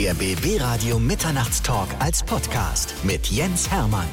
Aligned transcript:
Der 0.00 0.14
BB 0.14 0.58
Radio 0.62 0.98
Mitternachtstalk 0.98 1.88
als 1.98 2.22
Podcast 2.22 2.94
mit 3.02 3.26
Jens 3.26 3.70
Hermann. 3.70 4.08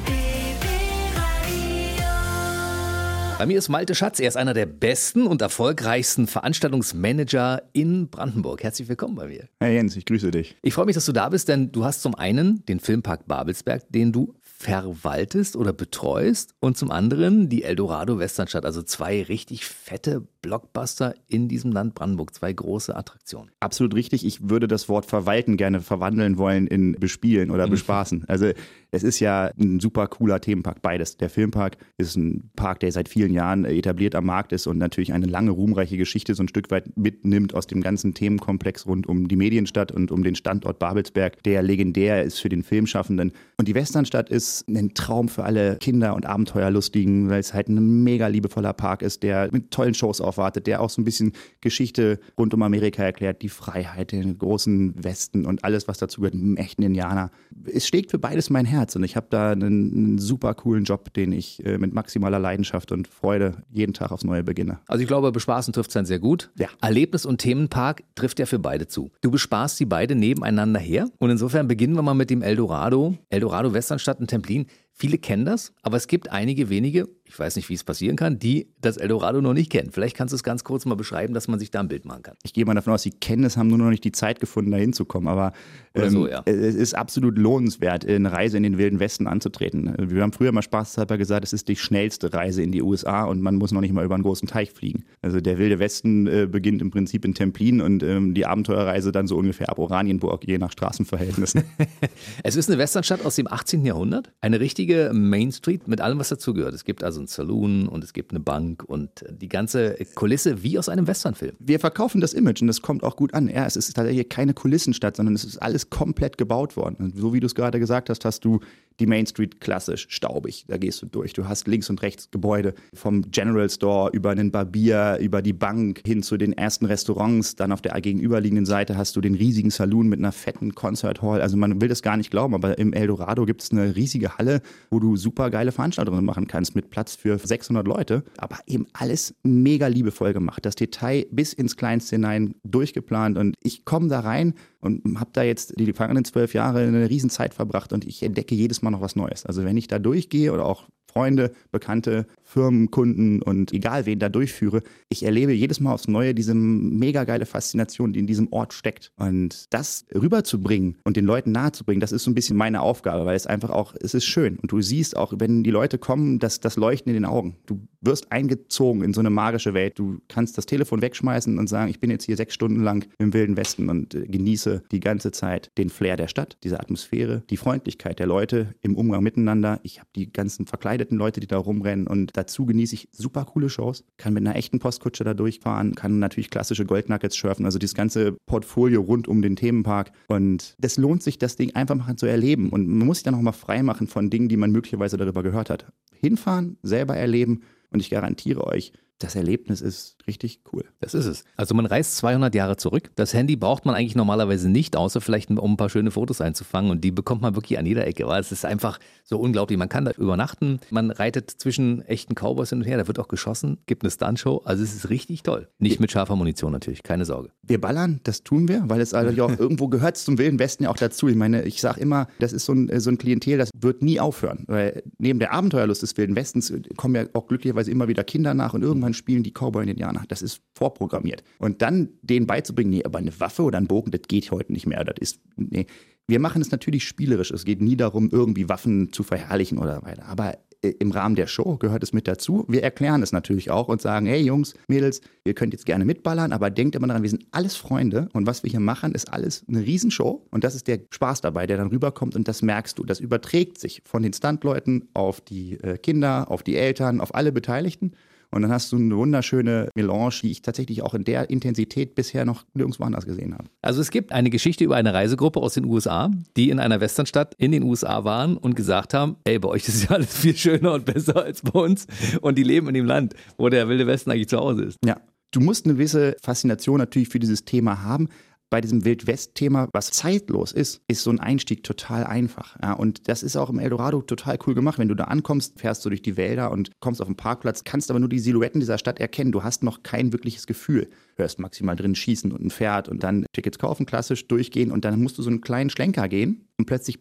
Bei 3.38 3.46
mir 3.46 3.56
ist 3.56 3.70
Malte 3.70 3.94
Schatz. 3.94 4.20
Er 4.20 4.28
ist 4.28 4.36
einer 4.36 4.52
der 4.52 4.66
besten 4.66 5.26
und 5.26 5.40
erfolgreichsten 5.40 6.26
Veranstaltungsmanager 6.26 7.62
in 7.72 8.10
Brandenburg. 8.10 8.64
Herzlich 8.64 8.88
willkommen 8.88 9.14
bei 9.14 9.28
mir. 9.28 9.48
Herr 9.60 9.70
Jens, 9.70 9.96
ich 9.96 10.04
grüße 10.04 10.30
dich. 10.30 10.56
Ich 10.60 10.74
freue 10.74 10.84
mich, 10.84 10.94
dass 10.94 11.06
du 11.06 11.12
da 11.12 11.30
bist, 11.30 11.48
denn 11.48 11.72
du 11.72 11.84
hast 11.86 12.02
zum 12.02 12.16
einen 12.16 12.66
den 12.66 12.80
Filmpark 12.80 13.26
Babelsberg, 13.26 13.84
den 13.88 14.12
du 14.12 14.34
verwaltest 14.60 15.54
oder 15.54 15.72
betreust 15.72 16.52
und 16.58 16.76
zum 16.76 16.90
anderen 16.90 17.48
die 17.48 17.62
Eldorado 17.62 18.18
Westernstadt, 18.18 18.64
also 18.64 18.82
zwei 18.82 19.22
richtig 19.22 19.64
fette 19.64 20.26
Blockbuster 20.42 21.14
in 21.28 21.46
diesem 21.46 21.70
Land 21.70 21.94
Brandenburg, 21.94 22.34
zwei 22.34 22.52
große 22.52 22.96
Attraktionen. 22.96 23.52
Absolut 23.60 23.94
richtig. 23.94 24.26
Ich 24.26 24.48
würde 24.48 24.66
das 24.66 24.88
Wort 24.88 25.06
verwalten 25.06 25.56
gerne 25.56 25.80
verwandeln 25.80 26.38
wollen 26.38 26.66
in 26.66 26.92
bespielen 26.92 27.52
oder 27.52 27.66
mhm. 27.66 27.70
bespaßen. 27.70 28.24
Also 28.26 28.50
es 28.90 29.02
ist 29.02 29.20
ja 29.20 29.50
ein 29.58 29.80
super 29.80 30.06
cooler 30.06 30.40
Themenpark, 30.40 30.80
beides. 30.80 31.18
Der 31.18 31.28
Filmpark 31.28 31.76
ist 31.98 32.16
ein 32.16 32.50
Park, 32.56 32.80
der 32.80 32.90
seit 32.90 33.08
vielen 33.08 33.32
Jahren 33.32 33.64
etabliert 33.64 34.14
am 34.14 34.24
Markt 34.24 34.52
ist 34.52 34.66
und 34.66 34.78
natürlich 34.78 35.12
eine 35.12 35.26
lange, 35.26 35.50
ruhmreiche 35.50 35.98
Geschichte 35.98 36.34
so 36.34 36.42
ein 36.42 36.48
Stück 36.48 36.70
weit 36.70 36.96
mitnimmt 36.96 37.54
aus 37.54 37.66
dem 37.66 37.82
ganzen 37.82 38.14
Themenkomplex 38.14 38.86
rund 38.86 39.06
um 39.06 39.28
die 39.28 39.36
Medienstadt 39.36 39.92
und 39.92 40.10
um 40.10 40.22
den 40.22 40.34
Standort 40.34 40.78
Babelsberg, 40.78 41.42
der 41.42 41.62
legendär 41.62 42.22
ist 42.22 42.38
für 42.38 42.48
den 42.48 42.62
Filmschaffenden. 42.62 43.32
Und 43.58 43.68
die 43.68 43.74
Westernstadt 43.74 44.30
ist 44.30 44.66
ein 44.68 44.94
Traum 44.94 45.28
für 45.28 45.44
alle 45.44 45.76
Kinder 45.76 46.14
und 46.14 46.24
Abenteuerlustigen, 46.24 47.28
weil 47.28 47.40
es 47.40 47.52
halt 47.52 47.68
ein 47.68 48.02
mega 48.04 48.26
liebevoller 48.28 48.72
Park 48.72 49.02
ist, 49.02 49.22
der 49.22 49.50
mit 49.52 49.70
tollen 49.70 49.94
Shows 49.94 50.20
aufwartet, 50.20 50.66
der 50.66 50.80
auch 50.80 50.90
so 50.90 51.02
ein 51.02 51.04
bisschen 51.04 51.32
Geschichte 51.60 52.20
rund 52.38 52.54
um 52.54 52.62
Amerika 52.62 53.02
erklärt, 53.02 53.42
die 53.42 53.50
Freiheit, 53.50 54.12
den 54.12 54.38
großen 54.38 55.04
Westen 55.04 55.44
und 55.44 55.64
alles, 55.64 55.88
was 55.88 55.98
dazu 55.98 56.22
gehört, 56.22 56.34
einen 56.34 56.56
echten 56.56 56.82
Indianer. 56.82 57.30
Es 57.66 57.86
schlägt 57.86 58.10
für 58.10 58.18
beides 58.18 58.48
mein 58.48 58.64
Herz. 58.64 58.77
Herz 58.78 58.96
und 58.96 59.02
ich 59.02 59.16
habe 59.16 59.26
da 59.30 59.52
einen, 59.52 59.92
einen, 59.92 60.18
super 60.18 60.54
coolen 60.54 60.84
Job, 60.84 61.12
den 61.12 61.32
ich 61.32 61.64
äh, 61.64 61.78
mit 61.78 61.92
maximaler 61.92 62.38
Leidenschaft 62.38 62.92
und 62.92 63.08
Freude 63.08 63.62
jeden 63.70 63.92
Tag 63.92 64.12
aufs 64.12 64.24
Neue 64.24 64.42
beginne. 64.42 64.78
Also 64.86 65.02
ich 65.02 65.08
glaube, 65.08 65.30
bespaßen 65.32 65.72
trifft 65.72 65.90
es 65.90 65.94
dann 65.94 66.06
sehr 66.06 66.18
gut. 66.18 66.50
Ja. 66.56 66.68
Erlebnis 66.80 67.26
und 67.26 67.38
Themenpark 67.38 68.02
trifft 68.14 68.38
ja 68.38 68.46
für 68.46 68.58
beide 68.58 68.86
zu. 68.86 69.10
Du 69.20 69.30
bespaßt 69.30 69.76
sie 69.76 69.84
beide 69.84 70.14
nebeneinander 70.14 70.80
her 70.80 71.08
und 71.18 71.30
insofern 71.30 71.68
beginnen 71.68 71.94
wir 71.94 72.02
mal 72.02 72.14
mit 72.14 72.30
dem 72.30 72.42
Eldorado. 72.42 73.16
Eldorado 73.28 73.74
Westernstadt 73.74 74.20
in 74.20 74.26
Templin. 74.26 74.66
Viele 74.92 75.18
kennen 75.18 75.44
das, 75.44 75.72
aber 75.82 75.96
es 75.96 76.08
gibt 76.08 76.32
einige 76.32 76.70
wenige, 76.70 77.08
ich 77.28 77.38
weiß 77.38 77.56
nicht, 77.56 77.68
wie 77.68 77.74
es 77.74 77.84
passieren 77.84 78.16
kann, 78.16 78.38
die 78.38 78.68
das 78.80 78.96
Eldorado 78.96 79.40
noch 79.40 79.54
nicht 79.54 79.70
kennen. 79.70 79.90
Vielleicht 79.92 80.16
kannst 80.16 80.32
du 80.32 80.36
es 80.36 80.42
ganz 80.42 80.64
kurz 80.64 80.86
mal 80.86 80.94
beschreiben, 80.94 81.34
dass 81.34 81.46
man 81.46 81.58
sich 81.58 81.70
da 81.70 81.80
ein 81.80 81.88
Bild 81.88 82.04
machen 82.04 82.22
kann. 82.22 82.36
Ich 82.42 82.52
gehe 82.52 82.64
mal 82.64 82.74
davon 82.74 82.92
aus, 82.92 83.02
sie 83.02 83.10
kennen 83.10 83.44
es, 83.44 83.56
haben 83.56 83.68
nur 83.68 83.78
noch 83.78 83.90
nicht 83.90 84.04
die 84.04 84.12
Zeit 84.12 84.40
gefunden, 84.40 84.70
da 84.70 84.78
hinzukommen. 84.78 85.28
Aber 85.28 85.52
ähm, 85.94 86.10
so, 86.10 86.28
ja. 86.28 86.42
es 86.46 86.74
ist 86.74 86.94
absolut 86.94 87.38
lohnenswert, 87.38 88.06
eine 88.06 88.32
Reise 88.32 88.56
in 88.56 88.62
den 88.62 88.78
Wilden 88.78 88.98
Westen 88.98 89.26
anzutreten. 89.26 89.94
Wir 89.98 90.22
haben 90.22 90.32
früher 90.32 90.52
mal 90.52 90.62
spaßhalber 90.62 91.18
gesagt, 91.18 91.44
es 91.44 91.52
ist 91.52 91.68
die 91.68 91.76
schnellste 91.76 92.32
Reise 92.32 92.62
in 92.62 92.72
die 92.72 92.82
USA 92.82 93.24
und 93.24 93.40
man 93.42 93.56
muss 93.56 93.72
noch 93.72 93.80
nicht 93.80 93.92
mal 93.92 94.04
über 94.04 94.14
einen 94.14 94.24
großen 94.24 94.48
Teich 94.48 94.72
fliegen. 94.72 95.04
Also 95.22 95.40
der 95.40 95.58
Wilde 95.58 95.78
Westen 95.78 96.26
äh, 96.26 96.46
beginnt 96.50 96.82
im 96.82 96.90
Prinzip 96.90 97.24
in 97.24 97.34
Templin 97.34 97.80
und 97.80 98.02
ähm, 98.02 98.34
die 98.34 98.46
Abenteuerreise 98.46 99.12
dann 99.12 99.26
so 99.26 99.36
ungefähr 99.36 99.68
ab 99.68 99.78
Oranienburg, 99.78 100.46
je 100.46 100.58
nach 100.58 100.72
Straßenverhältnissen. 100.72 101.62
es 102.42 102.56
ist 102.56 102.68
eine 102.68 102.78
Westernstadt 102.78 103.24
aus 103.24 103.36
dem 103.36 103.46
18. 103.46 103.84
Jahrhundert, 103.84 104.32
eine 104.40 104.60
richtige 104.60 104.78
richtige 104.78 105.12
Main 105.12 105.50
Street 105.50 105.88
mit 105.88 106.00
allem, 106.00 106.18
was 106.18 106.28
dazugehört. 106.28 106.74
Es 106.74 106.84
gibt 106.84 107.02
also 107.02 107.17
einen 107.18 107.26
Saloon 107.28 107.88
und 107.88 108.04
es 108.04 108.12
gibt 108.12 108.32
eine 108.32 108.40
Bank 108.40 108.84
und 108.84 109.24
die 109.30 109.48
ganze 109.48 109.96
Kulisse 110.14 110.62
wie 110.62 110.78
aus 110.78 110.88
einem 110.88 111.06
Westernfilm. 111.06 111.56
Wir 111.58 111.80
verkaufen 111.80 112.20
das 112.20 112.32
Image 112.32 112.60
und 112.60 112.68
das 112.68 112.82
kommt 112.82 113.02
auch 113.02 113.16
gut 113.16 113.34
an. 113.34 113.48
Ja, 113.48 113.66
es 113.66 113.76
ist 113.76 113.94
tatsächlich 113.94 114.28
keine 114.28 114.54
Kulissenstadt, 114.54 115.16
sondern 115.16 115.34
es 115.34 115.44
ist 115.44 115.58
alles 115.58 115.90
komplett 115.90 116.38
gebaut 116.38 116.76
worden. 116.76 116.96
Und 116.98 117.18
so 117.18 117.32
wie 117.32 117.40
du 117.40 117.46
es 117.46 117.54
gerade 117.54 117.78
gesagt 117.78 118.10
hast, 118.10 118.24
hast 118.24 118.44
du 118.44 118.60
die 119.00 119.06
Main 119.06 119.26
Street 119.26 119.60
klassisch 119.60 120.06
staubig. 120.10 120.64
Da 120.68 120.76
gehst 120.76 121.00
du 121.02 121.06
durch. 121.06 121.32
Du 121.32 121.48
hast 121.48 121.66
links 121.66 121.88
und 121.90 122.02
rechts 122.02 122.30
Gebäude 122.30 122.74
vom 122.94 123.30
General 123.30 123.68
Store 123.70 124.10
über 124.12 124.30
einen 124.30 124.50
Barbier, 124.50 125.18
über 125.20 125.42
die 125.42 125.52
Bank 125.52 126.02
hin 126.06 126.22
zu 126.22 126.36
den 126.36 126.52
ersten 126.52 126.86
Restaurants. 126.86 127.56
Dann 127.56 127.72
auf 127.72 127.80
der 127.80 127.98
gegenüberliegenden 128.00 128.66
Seite 128.66 128.96
hast 128.96 129.16
du 129.16 129.20
den 129.20 129.34
riesigen 129.34 129.70
Saloon 129.70 130.08
mit 130.08 130.18
einer 130.18 130.32
fetten 130.32 130.74
Concert 130.74 131.22
Hall. 131.22 131.40
Also 131.40 131.56
man 131.56 131.80
will 131.80 131.88
das 131.88 132.02
gar 132.02 132.16
nicht 132.16 132.30
glauben, 132.30 132.54
aber 132.54 132.78
im 132.78 132.92
Eldorado 132.92 133.44
gibt 133.44 133.62
es 133.62 133.70
eine 133.70 133.94
riesige 133.94 134.36
Halle, 134.36 134.62
wo 134.90 134.98
du 134.98 135.16
super 135.16 135.50
geile 135.50 135.72
Veranstaltungen 135.72 136.24
machen 136.24 136.46
kannst 136.46 136.74
mit 136.74 136.90
Platz 136.90 137.14
für 137.14 137.38
600 137.38 137.86
Leute. 137.86 138.24
Aber 138.36 138.58
eben 138.66 138.86
alles 138.92 139.34
mega 139.42 139.86
liebevoll 139.86 140.32
gemacht. 140.32 140.64
Das 140.64 140.74
Detail 140.74 141.26
bis 141.30 141.52
ins 141.52 141.76
Kleinste 141.76 142.16
hinein 142.16 142.54
durchgeplant. 142.64 143.38
Und 143.38 143.54
ich 143.62 143.84
komme 143.84 144.08
da 144.08 144.20
rein 144.20 144.54
und 144.80 145.18
habe 145.18 145.30
da 145.32 145.42
jetzt 145.42 145.78
die 145.78 145.92
vergangenen 145.92 146.24
zwölf 146.24 146.54
Jahre 146.54 146.80
eine 146.80 147.08
Riesenzeit 147.08 147.54
verbracht 147.54 147.92
und 147.92 148.06
ich 148.06 148.22
entdecke 148.22 148.54
jedes 148.54 148.82
Mal 148.82 148.90
noch 148.90 149.00
was 149.00 149.16
Neues. 149.16 149.44
Also 149.46 149.64
wenn 149.64 149.76
ich 149.76 149.88
da 149.88 149.98
durchgehe 149.98 150.52
oder 150.52 150.64
auch 150.64 150.88
Freunde, 151.10 151.52
Bekannte, 151.72 152.26
Firmen, 152.42 152.90
Kunden 152.90 153.42
und 153.42 153.72
egal 153.72 154.06
wen 154.06 154.18
da 154.18 154.28
durchführe, 154.28 154.82
ich 155.08 155.24
erlebe 155.24 155.52
jedes 155.52 155.80
Mal 155.80 155.92
aufs 155.92 156.06
Neue 156.06 156.34
diese 156.34 156.54
mega 156.54 157.24
geile 157.24 157.46
Faszination, 157.46 158.12
die 158.12 158.20
in 158.20 158.26
diesem 158.26 158.52
Ort 158.52 158.72
steckt. 158.72 159.10
Und 159.16 159.66
das 159.70 160.04
rüberzubringen 160.14 160.98
und 161.04 161.16
den 161.16 161.24
Leuten 161.24 161.50
nahezubringen, 161.52 162.00
das 162.00 162.12
ist 162.12 162.24
so 162.24 162.30
ein 162.30 162.34
bisschen 162.34 162.56
meine 162.56 162.82
Aufgabe, 162.82 163.24
weil 163.24 163.36
es 163.36 163.46
einfach 163.46 163.70
auch, 163.70 163.94
es 164.00 164.14
ist 164.14 164.26
schön. 164.26 164.58
Und 164.58 164.70
du 164.70 164.80
siehst 164.80 165.16
auch, 165.16 165.32
wenn 165.38 165.64
die 165.64 165.70
Leute 165.70 165.98
kommen, 165.98 166.38
dass 166.38 166.60
das 166.60 166.76
Leuchten 166.76 167.10
in 167.10 167.14
den 167.14 167.24
Augen. 167.24 167.56
Du 167.66 167.80
wirst 168.00 168.30
eingezogen 168.30 169.02
in 169.02 169.12
so 169.12 169.20
eine 169.20 169.30
magische 169.30 169.74
Welt. 169.74 169.98
Du 169.98 170.18
kannst 170.28 170.56
das 170.56 170.66
Telefon 170.66 171.02
wegschmeißen 171.02 171.58
und 171.58 171.68
sagen, 171.68 171.90
ich 171.90 172.00
bin 172.00 172.10
jetzt 172.10 172.24
hier 172.24 172.36
sechs 172.36 172.54
Stunden 172.54 172.82
lang 172.82 173.08
im 173.18 173.32
Wilden 173.32 173.56
Westen 173.56 173.88
und 173.88 174.14
äh, 174.14 174.26
genieße 174.26 174.82
die 174.92 175.00
ganze 175.00 175.32
Zeit 175.32 175.70
den 175.78 175.90
Flair 175.90 176.16
der 176.16 176.28
Stadt, 176.28 176.58
diese 176.62 176.80
Atmosphäre, 176.80 177.42
die 177.50 177.56
Freundlichkeit 177.56 178.18
der 178.18 178.26
Leute 178.26 178.74
im 178.82 178.96
Umgang 178.96 179.22
miteinander. 179.22 179.80
Ich 179.82 179.98
habe 179.98 180.08
die 180.14 180.32
ganzen 180.32 180.66
verkleideten 180.66 181.18
Leute, 181.18 181.40
die 181.40 181.46
da 181.46 181.58
rumrennen 181.58 182.06
und 182.06 182.36
dazu 182.36 182.66
genieße 182.66 182.94
ich 182.94 183.08
super 183.12 183.44
coole 183.44 183.68
Shows, 183.68 184.04
kann 184.16 184.34
mit 184.34 184.46
einer 184.46 184.56
echten 184.56 184.78
Postkutsche 184.78 185.24
da 185.24 185.34
durchfahren, 185.34 185.94
kann 185.94 186.18
natürlich 186.18 186.50
klassische 186.50 186.84
Goldnuggets 186.84 187.36
schürfen, 187.36 187.64
also 187.64 187.78
dieses 187.78 187.94
ganze 187.94 188.32
Portfolio 188.46 189.00
rund 189.00 189.28
um 189.28 189.42
den 189.42 189.56
Themenpark 189.56 190.12
und 190.28 190.74
das 190.78 190.96
lohnt 190.96 191.22
sich, 191.22 191.38
das 191.38 191.56
Ding 191.56 191.74
einfach 191.74 191.96
mal 191.96 192.16
zu 192.16 192.26
erleben 192.26 192.70
und 192.70 192.86
man 192.86 193.06
muss 193.06 193.18
sich 193.18 193.24
dann 193.24 193.34
auch 193.34 193.42
mal 193.42 193.52
frei 193.52 193.82
machen 193.82 194.06
von 194.06 194.30
Dingen, 194.30 194.48
die 194.48 194.56
man 194.56 194.70
möglicherweise 194.70 195.16
darüber 195.16 195.42
gehört 195.42 195.70
hat. 195.70 195.86
Hinfahren, 196.20 196.78
selber 196.82 197.16
erleben 197.16 197.62
und 197.90 198.00
ich 198.00 198.10
garantiere 198.10 198.64
euch, 198.64 198.92
das 199.18 199.34
Erlebnis 199.34 199.80
ist 199.80 200.16
richtig 200.26 200.60
cool. 200.72 200.84
Das 201.00 201.14
ist 201.14 201.26
es. 201.26 201.44
Also 201.56 201.74
man 201.74 201.86
reist 201.86 202.16
200 202.18 202.54
Jahre 202.54 202.76
zurück. 202.76 203.10
Das 203.16 203.34
Handy 203.34 203.56
braucht 203.56 203.84
man 203.84 203.94
eigentlich 203.94 204.14
normalerweise 204.14 204.68
nicht, 204.68 204.96
außer 204.96 205.20
vielleicht 205.20 205.50
um 205.50 205.72
ein 205.72 205.76
paar 205.76 205.90
schöne 205.90 206.10
Fotos 206.10 206.40
einzufangen. 206.40 206.90
Und 206.90 207.02
die 207.02 207.10
bekommt 207.10 207.42
man 207.42 207.54
wirklich 207.54 207.78
an 207.78 207.86
jeder 207.86 208.06
Ecke. 208.06 208.26
Weil 208.26 208.40
es 208.40 208.52
ist 208.52 208.64
einfach 208.64 208.98
so 209.24 209.38
unglaublich. 209.38 209.78
Man 209.78 209.88
kann 209.88 210.04
da 210.04 210.12
übernachten. 210.12 210.78
Man 210.90 211.10
reitet 211.10 211.50
zwischen 211.50 212.02
echten 212.02 212.34
Cowboys 212.34 212.70
hin 212.70 212.78
und 212.78 212.84
her. 212.84 212.96
Da 212.96 213.08
wird 213.08 213.18
auch 213.18 213.28
geschossen. 213.28 213.78
Gibt 213.86 214.04
eine 214.04 214.10
Stuntshow. 214.10 214.62
Also 214.64 214.84
es 214.84 214.94
ist 214.94 215.10
richtig 215.10 215.42
toll. 215.42 215.68
Nicht 215.78 216.00
mit 216.00 216.12
scharfer 216.12 216.36
Munition 216.36 216.72
natürlich. 216.72 217.02
Keine 217.02 217.24
Sorge. 217.24 217.50
Wir 217.62 217.80
ballern, 217.80 218.20
das 218.24 218.44
tun 218.44 218.68
wir, 218.68 218.84
weil 218.86 219.00
es 219.00 219.14
also 219.14 219.44
auch 219.44 219.50
irgendwo 219.58 219.88
gehört 219.88 220.16
zum 220.16 220.38
Wilden 220.38 220.58
Westen 220.58 220.84
ja 220.84 220.90
auch 220.90 220.96
dazu. 220.96 221.28
Ich 221.28 221.36
meine, 221.36 221.64
ich 221.64 221.80
sage 221.80 222.00
immer, 222.00 222.28
das 222.38 222.52
ist 222.52 222.66
so 222.66 222.72
ein, 222.72 223.00
so 223.00 223.10
ein 223.10 223.18
Klientel, 223.18 223.58
das 223.58 223.70
wird 223.76 224.02
nie 224.02 224.20
aufhören. 224.20 224.64
Weil 224.68 225.02
neben 225.18 225.38
der 225.38 225.52
Abenteuerlust 225.52 226.02
des 226.02 226.16
Wilden 226.16 226.36
Westens 226.36 226.72
kommen 226.96 227.14
ja 227.14 227.24
auch 227.32 227.48
glücklicherweise 227.48 227.90
immer 227.90 228.08
wieder 228.08 228.24
Kinder 228.24 228.54
nach 228.54 228.74
und 228.74 228.82
irgendwann 228.82 229.07
spielen 229.14 229.42
die 229.42 229.52
Cowboy 229.52 229.82
und 229.82 229.88
Indianer. 229.88 230.24
Das 230.28 230.42
ist 230.42 230.62
vorprogrammiert. 230.74 231.42
Und 231.58 231.82
dann 231.82 232.10
denen 232.22 232.46
beizubringen, 232.46 232.90
nee, 232.90 233.04
aber 233.04 233.18
eine 233.18 233.38
Waffe 233.40 233.62
oder 233.62 233.78
ein 233.78 233.86
Bogen, 233.86 234.10
das 234.10 234.22
geht 234.28 234.50
heute 234.50 234.72
nicht 234.72 234.86
mehr. 234.86 235.04
Das 235.04 235.16
ist, 235.20 235.40
nee. 235.56 235.86
Wir 236.26 236.40
machen 236.40 236.60
es 236.60 236.70
natürlich 236.70 237.04
spielerisch. 237.04 237.50
Es 237.50 237.64
geht 237.64 237.80
nie 237.80 237.96
darum, 237.96 238.28
irgendwie 238.30 238.68
Waffen 238.68 239.12
zu 239.12 239.22
verherrlichen 239.22 239.78
oder 239.78 240.02
weiter. 240.02 240.26
Aber 240.26 240.58
äh, 240.82 240.90
im 241.00 241.10
Rahmen 241.10 241.34
der 241.34 241.46
Show 241.46 241.76
gehört 241.76 242.02
es 242.02 242.12
mit 242.12 242.28
dazu. 242.28 242.64
Wir 242.68 242.82
erklären 242.82 243.22
es 243.22 243.32
natürlich 243.32 243.70
auch 243.70 243.88
und 243.88 244.00
sagen, 244.00 244.26
hey 244.26 244.40
Jungs, 244.40 244.74
Mädels, 244.86 245.20
ihr 245.44 245.54
könnt 245.54 245.72
jetzt 245.72 245.86
gerne 245.86 246.04
mitballern, 246.04 246.52
aber 246.52 246.70
denkt 246.70 246.94
immer 246.94 247.08
daran, 247.08 247.22
wir 247.22 247.30
sind 247.30 247.46
alles 247.50 247.76
Freunde 247.76 248.28
und 248.32 248.46
was 248.46 248.62
wir 248.62 248.70
hier 248.70 248.80
machen, 248.80 249.12
ist 249.12 249.32
alles 249.32 249.64
eine 249.68 249.80
Riesenshow 249.80 250.46
und 250.50 250.64
das 250.64 250.74
ist 250.74 250.86
der 250.86 251.00
Spaß 251.10 251.40
dabei, 251.40 251.66
der 251.66 251.78
dann 251.78 251.88
rüberkommt 251.88 252.36
und 252.36 252.46
das 252.46 252.62
merkst 252.62 252.98
du. 252.98 253.04
Das 253.04 253.20
überträgt 253.20 253.78
sich 253.78 254.02
von 254.04 254.22
den 254.22 254.32
Standleuten 254.32 255.08
auf 255.14 255.40
die 255.40 255.80
äh, 255.80 255.98
Kinder, 255.98 256.50
auf 256.50 256.62
die 256.62 256.76
Eltern, 256.76 257.20
auf 257.20 257.34
alle 257.34 257.52
Beteiligten 257.52 258.12
und 258.50 258.62
dann 258.62 258.72
hast 258.72 258.92
du 258.92 258.96
eine 258.96 259.16
wunderschöne 259.16 259.90
Melange, 259.94 260.40
die 260.42 260.50
ich 260.50 260.62
tatsächlich 260.62 261.02
auch 261.02 261.14
in 261.14 261.24
der 261.24 261.50
Intensität 261.50 262.14
bisher 262.14 262.44
noch 262.44 262.64
nirgendwo 262.74 263.04
anders 263.04 263.26
gesehen 263.26 263.54
habe. 263.54 263.68
Also 263.82 264.00
es 264.00 264.10
gibt 264.10 264.32
eine 264.32 264.50
Geschichte 264.50 264.84
über 264.84 264.96
eine 264.96 265.12
Reisegruppe 265.12 265.60
aus 265.60 265.74
den 265.74 265.84
USA, 265.84 266.30
die 266.56 266.70
in 266.70 266.78
einer 266.78 267.00
Westernstadt 267.00 267.54
in 267.58 267.72
den 267.72 267.82
USA 267.82 268.24
waren 268.24 268.56
und 268.56 268.74
gesagt 268.74 269.12
haben, 269.14 269.36
ey, 269.44 269.58
bei 269.58 269.68
euch 269.68 269.86
ist 269.88 270.04
ja 270.04 270.10
alles 270.16 270.36
viel 270.36 270.56
schöner 270.56 270.94
und 270.94 271.04
besser 271.04 271.36
als 271.36 271.62
bei 271.62 271.78
uns. 271.78 272.06
Und 272.40 272.56
die 272.56 272.62
leben 272.62 272.88
in 272.88 272.94
dem 272.94 273.06
Land, 273.06 273.34
wo 273.58 273.68
der 273.68 273.88
Wilde 273.88 274.06
Westen 274.06 274.30
eigentlich 274.30 274.48
zu 274.48 274.58
Hause 274.58 274.84
ist. 274.84 274.98
Ja, 275.04 275.20
du 275.50 275.60
musst 275.60 275.84
eine 275.84 275.94
gewisse 275.94 276.36
Faszination 276.42 276.98
natürlich 276.98 277.28
für 277.28 277.38
dieses 277.38 277.64
Thema 277.64 278.02
haben, 278.02 278.28
bei 278.70 278.80
diesem 278.80 279.04
Wildwest-Thema, 279.04 279.88
was 279.92 280.10
zeitlos 280.10 280.72
ist, 280.72 281.00
ist 281.08 281.22
so 281.22 281.30
ein 281.30 281.40
Einstieg 281.40 281.82
total 281.82 282.24
einfach. 282.24 282.76
Ja, 282.82 282.92
und 282.92 283.28
das 283.28 283.42
ist 283.42 283.56
auch 283.56 283.70
im 283.70 283.78
Eldorado 283.78 284.22
total 284.22 284.58
cool 284.66 284.74
gemacht. 284.74 284.98
Wenn 284.98 285.08
du 285.08 285.14
da 285.14 285.24
ankommst, 285.24 285.80
fährst 285.80 286.04
du 286.04 286.10
durch 286.10 286.22
die 286.22 286.36
Wälder 286.36 286.70
und 286.70 286.90
kommst 287.00 287.20
auf 287.20 287.28
den 287.28 287.36
Parkplatz, 287.36 287.84
kannst 287.84 288.10
aber 288.10 288.20
nur 288.20 288.28
die 288.28 288.38
Silhouetten 288.38 288.80
dieser 288.80 288.98
Stadt 288.98 289.20
erkennen. 289.20 289.52
Du 289.52 289.62
hast 289.62 289.82
noch 289.82 290.02
kein 290.02 290.32
wirkliches 290.32 290.66
Gefühl. 290.66 291.08
Hörst 291.36 291.58
maximal 291.58 291.96
drin 291.96 292.14
schießen 292.14 292.52
und 292.52 292.64
ein 292.64 292.70
Pferd 292.70 293.08
und 293.08 293.22
dann 293.22 293.46
Tickets 293.52 293.78
kaufen, 293.78 294.06
klassisch 294.06 294.46
durchgehen 294.48 294.90
und 294.90 295.04
dann 295.04 295.22
musst 295.22 295.38
du 295.38 295.42
so 295.42 295.50
einen 295.50 295.60
kleinen 295.60 295.90
Schlenker 295.90 296.28
gehen 296.28 296.68
und 296.78 296.86
plötzlich 296.86 297.18